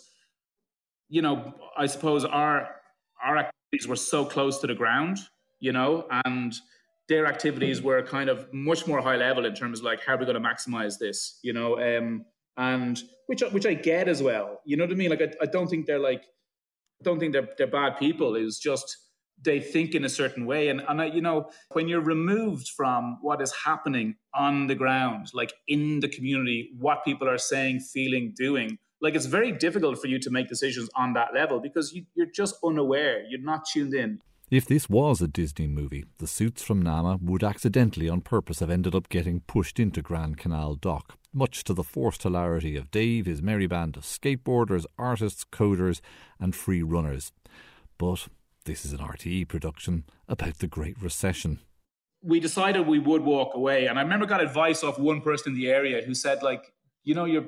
you 1.09 1.21
know 1.21 1.55
I 1.77 1.87
suppose 1.87 2.23
our 2.23 2.69
our 3.21 3.37
activities 3.37 3.85
were 3.85 3.97
so 3.97 4.23
close 4.23 4.59
to 4.59 4.67
the 4.67 4.75
ground 4.75 5.19
you 5.59 5.71
know, 5.71 6.07
and 6.25 6.55
their 7.07 7.25
activities 7.25 7.81
were 7.81 8.01
kind 8.03 8.29
of 8.29 8.51
much 8.53 8.87
more 8.87 9.01
high 9.01 9.17
level 9.17 9.45
in 9.45 9.55
terms 9.55 9.79
of 9.79 9.85
like 9.85 10.05
how 10.05 10.13
are 10.13 10.17
we 10.17 10.25
going 10.25 10.41
to 10.41 10.47
maximize 10.49 10.99
this, 10.99 11.39
you 11.41 11.51
know, 11.53 11.79
um, 11.79 12.23
and 12.55 13.01
which 13.27 13.41
which 13.51 13.65
I 13.65 13.73
get 13.73 14.07
as 14.07 14.21
well. 14.21 14.61
You 14.65 14.77
know 14.77 14.85
what 14.85 14.93
I 14.93 14.95
mean? 14.95 15.09
Like 15.09 15.21
I, 15.21 15.31
I 15.41 15.45
don't 15.45 15.67
think 15.67 15.85
they're 15.85 15.99
like 15.99 16.23
I 17.01 17.03
don't 17.03 17.19
think 17.19 17.33
they're 17.33 17.49
they're 17.57 17.67
bad 17.67 17.97
people. 17.97 18.35
It's 18.35 18.59
just 18.59 18.95
they 19.41 19.59
think 19.59 19.95
in 19.95 20.03
a 20.03 20.09
certain 20.09 20.45
way, 20.45 20.67
and 20.67 20.81
and 20.87 21.01
I, 21.01 21.05
you 21.05 21.21
know 21.21 21.49
when 21.71 21.87
you're 21.87 22.01
removed 22.01 22.69
from 22.69 23.17
what 23.21 23.41
is 23.41 23.53
happening 23.65 24.15
on 24.33 24.67
the 24.67 24.75
ground, 24.75 25.27
like 25.33 25.53
in 25.67 26.01
the 26.01 26.09
community, 26.09 26.71
what 26.77 27.03
people 27.03 27.27
are 27.27 27.37
saying, 27.37 27.79
feeling, 27.79 28.33
doing. 28.37 28.77
Like 29.01 29.15
it's 29.15 29.27
very 29.27 29.53
difficult 29.53 29.97
for 29.99 30.07
you 30.07 30.19
to 30.19 30.29
make 30.29 30.49
decisions 30.49 30.89
on 30.93 31.13
that 31.13 31.33
level 31.33 31.61
because 31.61 31.93
you, 31.93 32.05
you're 32.15 32.27
just 32.35 32.55
unaware. 32.65 33.23
You're 33.29 33.41
not 33.41 33.63
tuned 33.65 33.93
in. 33.93 34.19
If 34.51 34.65
this 34.65 34.89
was 34.89 35.21
a 35.21 35.27
Disney 35.27 35.67
movie, 35.67 36.05
the 36.17 36.25
suits 36.25 36.63
from 36.63 36.81
Nama 36.81 37.19
would 37.21 37.43
accidentally 37.43 38.09
on 38.09 38.21
purpose 38.21 38.61
have 38.61 38.71
ended 38.71 38.95
up 38.95 39.07
getting 39.07 39.41
pushed 39.41 39.79
into 39.79 40.01
Grand 40.01 40.39
Canal 40.39 40.73
Dock, 40.73 41.19
much 41.31 41.63
to 41.65 41.73
the 41.75 41.83
forced 41.83 42.23
hilarity 42.23 42.75
of 42.75 42.89
Dave, 42.89 43.27
his 43.27 43.43
merry 43.43 43.67
band 43.67 43.95
of 43.95 44.01
skateboarders, 44.01 44.87
artists, 44.97 45.45
coders, 45.45 46.01
and 46.39 46.55
free 46.55 46.81
runners. 46.81 47.31
But 47.99 48.27
this 48.65 48.85
is 48.85 48.91
an 48.91 48.97
RTE 48.97 49.47
production 49.47 50.05
about 50.27 50.57
the 50.57 50.67
Great 50.67 50.99
Recession. 50.99 51.59
We 52.23 52.39
decided 52.39 52.87
we 52.87 52.97
would 52.97 53.21
walk 53.21 53.53
away, 53.53 53.85
and 53.85 53.99
I 53.99 54.01
remember 54.01 54.25
got 54.25 54.41
advice 54.41 54.83
off 54.83 54.97
one 54.97 55.21
person 55.21 55.53
in 55.53 55.59
the 55.59 55.69
area 55.69 56.03
who 56.03 56.15
said, 56.15 56.41
like, 56.41 56.73
you 57.03 57.13
know, 57.13 57.25
your 57.25 57.45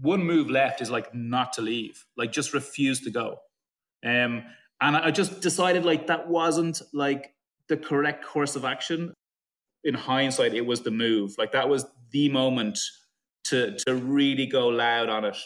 one 0.00 0.24
move 0.24 0.50
left 0.50 0.80
is 0.80 0.90
like 0.90 1.14
not 1.14 1.52
to 1.52 1.62
leave, 1.62 2.04
like 2.16 2.32
just 2.32 2.52
refuse 2.52 3.02
to 3.02 3.12
go. 3.12 3.38
Um, 4.04 4.42
and 4.80 4.96
I 4.96 5.10
just 5.10 5.40
decided 5.40 5.84
like 5.84 6.06
that 6.08 6.28
wasn't 6.28 6.82
like 6.92 7.34
the 7.68 7.76
correct 7.76 8.24
course 8.24 8.56
of 8.56 8.64
action. 8.64 9.14
In 9.84 9.94
hindsight, 9.94 10.54
it 10.54 10.66
was 10.66 10.82
the 10.82 10.90
move. 10.90 11.34
Like 11.38 11.52
that 11.52 11.68
was 11.68 11.86
the 12.10 12.28
moment 12.28 12.78
to 13.44 13.76
to 13.86 13.94
really 13.94 14.46
go 14.46 14.68
loud 14.68 15.08
on 15.08 15.24
it. 15.24 15.36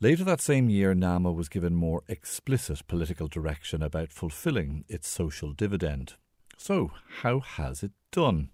Later 0.00 0.24
that 0.24 0.40
same 0.40 0.68
year, 0.68 0.94
NAMA 0.94 1.30
was 1.30 1.48
given 1.48 1.76
more 1.76 2.02
explicit 2.08 2.84
political 2.88 3.28
direction 3.28 3.84
about 3.84 4.12
fulfilling 4.12 4.84
its 4.88 5.06
social 5.06 5.52
dividend. 5.52 6.14
So, 6.56 6.90
how 7.20 7.38
has 7.38 7.84
it 7.84 7.92
done? 8.10 8.50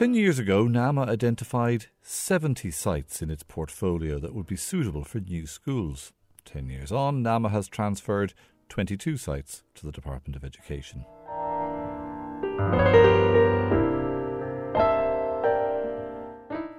Ten 0.00 0.14
years 0.14 0.38
ago, 0.38 0.66
NAMA 0.66 1.02
identified 1.02 1.88
70 2.00 2.70
sites 2.70 3.20
in 3.20 3.28
its 3.28 3.42
portfolio 3.42 4.18
that 4.18 4.34
would 4.34 4.46
be 4.46 4.56
suitable 4.56 5.04
for 5.04 5.18
new 5.18 5.46
schools. 5.46 6.14
Ten 6.46 6.70
years 6.70 6.90
on, 6.90 7.22
NAMA 7.22 7.50
has 7.50 7.68
transferred 7.68 8.32
22 8.70 9.18
sites 9.18 9.62
to 9.74 9.84
the 9.84 9.92
Department 9.92 10.36
of 10.36 10.42
Education. 10.42 11.04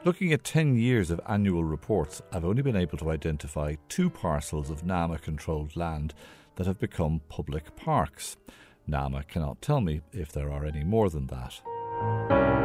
Looking 0.03 0.33
at 0.33 0.43
10 0.43 0.75
years 0.77 1.11
of 1.11 1.21
annual 1.29 1.63
reports, 1.63 2.23
I've 2.33 2.43
only 2.43 2.63
been 2.63 2.75
able 2.75 2.97
to 2.97 3.11
identify 3.11 3.75
two 3.87 4.09
parcels 4.09 4.71
of 4.71 4.83
NAMA 4.83 5.19
controlled 5.19 5.75
land 5.75 6.15
that 6.55 6.65
have 6.65 6.79
become 6.79 7.21
public 7.29 7.75
parks. 7.75 8.37
NAMA 8.87 9.25
cannot 9.25 9.61
tell 9.61 9.79
me 9.79 10.01
if 10.11 10.31
there 10.31 10.51
are 10.51 10.65
any 10.65 10.83
more 10.83 11.11
than 11.11 11.27
that. 11.27 12.60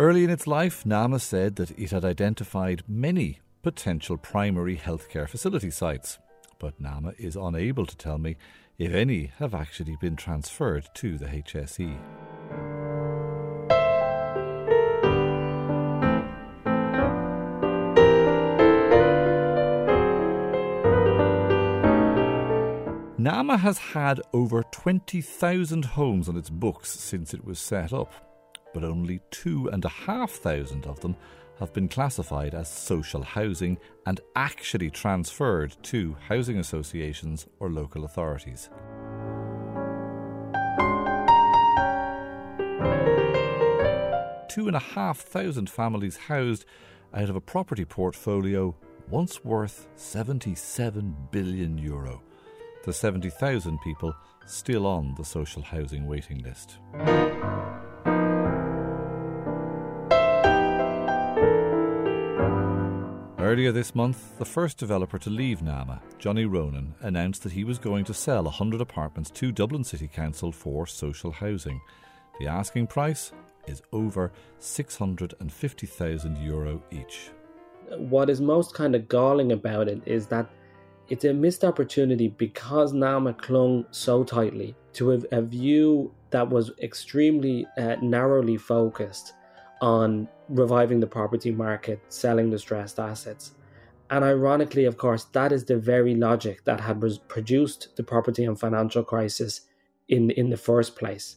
Early 0.00 0.22
in 0.22 0.30
its 0.30 0.46
life, 0.46 0.86
NAMA 0.86 1.18
said 1.18 1.56
that 1.56 1.76
it 1.76 1.90
had 1.90 2.04
identified 2.04 2.84
many 2.86 3.40
potential 3.64 4.16
primary 4.16 4.76
healthcare 4.76 5.28
facility 5.28 5.72
sites, 5.72 6.20
but 6.60 6.80
NAMA 6.80 7.14
is 7.18 7.34
unable 7.34 7.84
to 7.84 7.96
tell 7.96 8.16
me 8.16 8.36
if 8.78 8.92
any 8.92 9.32
have 9.38 9.54
actually 9.54 9.96
been 10.00 10.14
transferred 10.14 10.88
to 10.94 11.18
the 11.18 11.26
HSE. 11.26 11.98
NAMA 23.18 23.56
has 23.56 23.78
had 23.78 24.20
over 24.32 24.62
20,000 24.62 25.84
homes 25.84 26.28
on 26.28 26.36
its 26.36 26.50
books 26.50 26.90
since 26.90 27.34
it 27.34 27.44
was 27.44 27.58
set 27.58 27.92
up 27.92 28.27
but 28.72 28.84
only 28.84 29.20
2,500 29.30 30.86
of 30.86 31.00
them 31.00 31.16
have 31.58 31.72
been 31.72 31.88
classified 31.88 32.54
as 32.54 32.68
social 32.68 33.22
housing 33.22 33.78
and 34.06 34.20
actually 34.36 34.90
transferred 34.90 35.76
to 35.82 36.16
housing 36.28 36.58
associations 36.58 37.46
or 37.58 37.68
local 37.70 38.04
authorities. 38.04 38.70
Two 44.48 44.66
and 44.66 44.76
a 44.76 44.82
half 44.94 45.18
thousand 45.18 45.68
families 45.68 46.16
housed 46.16 46.64
out 47.14 47.28
of 47.28 47.36
a 47.36 47.40
property 47.40 47.84
portfolio 47.84 48.74
once 49.10 49.44
worth 49.44 49.88
77 49.96 51.16
billion 51.30 51.78
euro. 51.78 52.22
The 52.84 52.92
70,000 52.92 53.78
people 53.82 54.14
still 54.46 54.86
on 54.86 55.14
the 55.16 55.24
social 55.24 55.62
housing 55.62 56.06
waiting 56.06 56.42
list. 56.42 56.78
Earlier 63.48 63.72
this 63.72 63.94
month, 63.94 64.38
the 64.38 64.44
first 64.44 64.76
developer 64.76 65.18
to 65.20 65.30
leave 65.30 65.62
NAMA, 65.62 66.02
Johnny 66.18 66.44
Ronan, 66.44 66.94
announced 67.00 67.44
that 67.44 67.52
he 67.52 67.64
was 67.64 67.78
going 67.78 68.04
to 68.04 68.12
sell 68.12 68.42
100 68.42 68.78
apartments 68.78 69.30
to 69.30 69.52
Dublin 69.52 69.84
City 69.84 70.06
Council 70.06 70.52
for 70.52 70.86
social 70.86 71.30
housing. 71.30 71.80
The 72.40 72.46
asking 72.46 72.88
price 72.88 73.32
is 73.66 73.80
over 73.90 74.32
650,000 74.58 76.36
euro 76.36 76.82
each. 76.90 77.30
What 77.96 78.28
is 78.28 78.42
most 78.42 78.74
kind 78.74 78.94
of 78.94 79.08
galling 79.08 79.52
about 79.52 79.88
it 79.88 80.02
is 80.04 80.26
that 80.26 80.50
it's 81.08 81.24
a 81.24 81.32
missed 81.32 81.64
opportunity 81.64 82.28
because 82.28 82.92
NAMA 82.92 83.32
clung 83.32 83.86
so 83.92 84.24
tightly 84.24 84.76
to 84.92 85.12
a, 85.12 85.20
a 85.32 85.40
view 85.40 86.12
that 86.28 86.46
was 86.46 86.70
extremely 86.82 87.66
uh, 87.78 87.96
narrowly 88.02 88.58
focused 88.58 89.32
on 89.80 90.28
reviving 90.48 91.00
the 91.00 91.06
property 91.06 91.50
market, 91.50 92.00
selling 92.08 92.50
distressed 92.50 92.98
assets. 92.98 93.52
And 94.10 94.24
ironically, 94.24 94.84
of 94.84 94.96
course, 94.96 95.24
that 95.24 95.52
is 95.52 95.64
the 95.64 95.76
very 95.76 96.14
logic 96.14 96.64
that 96.64 96.80
had 96.80 97.02
produced 97.28 97.94
the 97.96 98.02
property 98.02 98.44
and 98.44 98.58
financial 98.58 99.04
crisis 99.04 99.62
in, 100.08 100.30
in 100.30 100.48
the 100.48 100.56
first 100.56 100.96
place. 100.96 101.36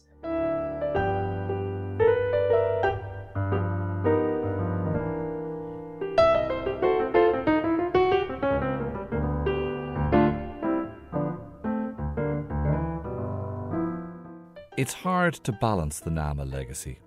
It's 14.78 14.94
hard 14.94 15.34
to 15.44 15.52
balance 15.52 16.00
the 16.00 16.10
NAMA 16.10 16.46
legacy 16.46 16.98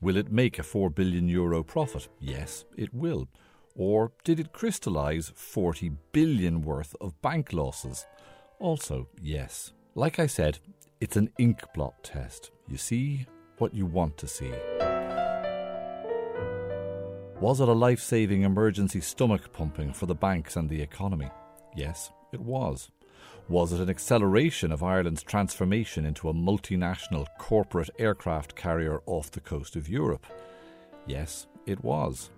Will 0.00 0.16
it 0.16 0.30
make 0.30 0.58
a 0.58 0.62
4 0.62 0.90
billion 0.90 1.28
euro 1.28 1.64
profit? 1.64 2.08
Yes, 2.20 2.64
it 2.76 2.94
will. 2.94 3.28
Or 3.74 4.12
did 4.22 4.38
it 4.38 4.52
crystallise 4.52 5.32
40 5.34 5.90
billion 6.12 6.62
worth 6.62 6.94
of 7.00 7.20
bank 7.20 7.52
losses? 7.52 8.06
Also, 8.60 9.08
yes. 9.20 9.72
Like 9.96 10.20
I 10.20 10.28
said, 10.28 10.60
it's 11.00 11.16
an 11.16 11.30
ink 11.38 11.62
blot 11.74 12.04
test. 12.04 12.52
You 12.68 12.76
see 12.76 13.26
what 13.58 13.74
you 13.74 13.86
want 13.86 14.16
to 14.18 14.28
see. 14.28 14.52
Was 17.40 17.60
it 17.60 17.68
a 17.68 17.72
life 17.72 18.00
saving 18.00 18.42
emergency 18.42 19.00
stomach 19.00 19.52
pumping 19.52 19.92
for 19.92 20.06
the 20.06 20.14
banks 20.14 20.54
and 20.54 20.68
the 20.68 20.80
economy? 20.80 21.30
Yes, 21.74 22.12
it 22.32 22.40
was. 22.40 22.90
Was 23.48 23.72
it 23.72 23.80
an 23.80 23.88
acceleration 23.88 24.70
of 24.70 24.82
Ireland's 24.82 25.22
transformation 25.22 26.04
into 26.04 26.28
a 26.28 26.34
multinational 26.34 27.26
corporate 27.38 27.90
aircraft 27.98 28.54
carrier 28.54 29.00
off 29.06 29.30
the 29.30 29.40
coast 29.40 29.74
of 29.74 29.88
Europe? 29.88 30.26
Yes, 31.06 31.46
it 31.64 31.82
was. 31.82 32.30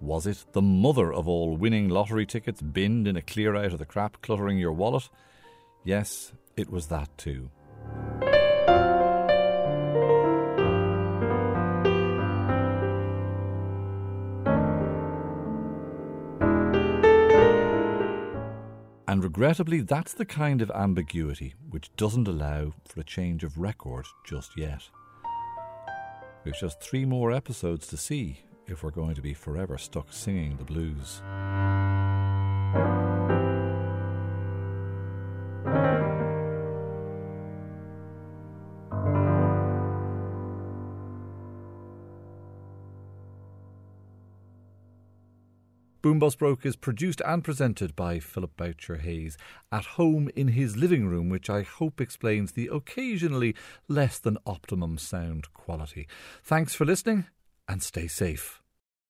Was 0.00 0.26
it 0.26 0.44
the 0.52 0.62
mother 0.62 1.12
of 1.12 1.28
all 1.28 1.56
winning 1.56 1.88
lottery 1.88 2.26
tickets 2.26 2.60
binned 2.60 3.06
in 3.08 3.16
a 3.16 3.22
clear 3.22 3.56
out 3.56 3.72
of 3.72 3.78
the 3.78 3.84
crap 3.84 4.20
cluttering 4.22 4.58
your 4.58 4.72
wallet? 4.72 5.08
Yes, 5.84 6.32
it 6.56 6.70
was 6.70 6.86
that 6.88 7.16
too. 7.18 7.50
Regrettably, 19.22 19.82
that's 19.82 20.14
the 20.14 20.24
kind 20.24 20.60
of 20.60 20.70
ambiguity 20.72 21.54
which 21.70 21.94
doesn't 21.96 22.26
allow 22.26 22.72
for 22.88 23.00
a 23.00 23.04
change 23.04 23.44
of 23.44 23.56
record 23.56 24.04
just 24.26 24.50
yet. 24.56 24.82
We've 26.44 26.58
just 26.58 26.80
three 26.80 27.04
more 27.04 27.30
episodes 27.30 27.86
to 27.86 27.96
see 27.96 28.40
if 28.66 28.82
we're 28.82 28.90
going 28.90 29.14
to 29.14 29.22
be 29.22 29.32
forever 29.32 29.78
stuck 29.78 30.12
singing 30.12 30.56
the 30.56 30.64
blues. 30.64 31.22
Boombus 46.22 46.38
Broke 46.38 46.64
is 46.64 46.76
produced 46.76 47.20
and 47.26 47.42
presented 47.42 47.96
by 47.96 48.20
Philip 48.20 48.56
Boucher 48.56 48.98
Hayes 48.98 49.36
at 49.72 49.84
home 49.84 50.30
in 50.36 50.46
his 50.46 50.76
living 50.76 51.08
room, 51.08 51.28
which 51.28 51.50
I 51.50 51.62
hope 51.62 52.00
explains 52.00 52.52
the 52.52 52.68
occasionally 52.72 53.56
less 53.88 54.20
than 54.20 54.38
optimum 54.46 54.98
sound 54.98 55.52
quality. 55.52 56.06
Thanks 56.44 56.76
for 56.76 56.84
listening 56.84 57.24
and 57.66 57.82
stay 57.82 58.06
safe. 58.06 58.61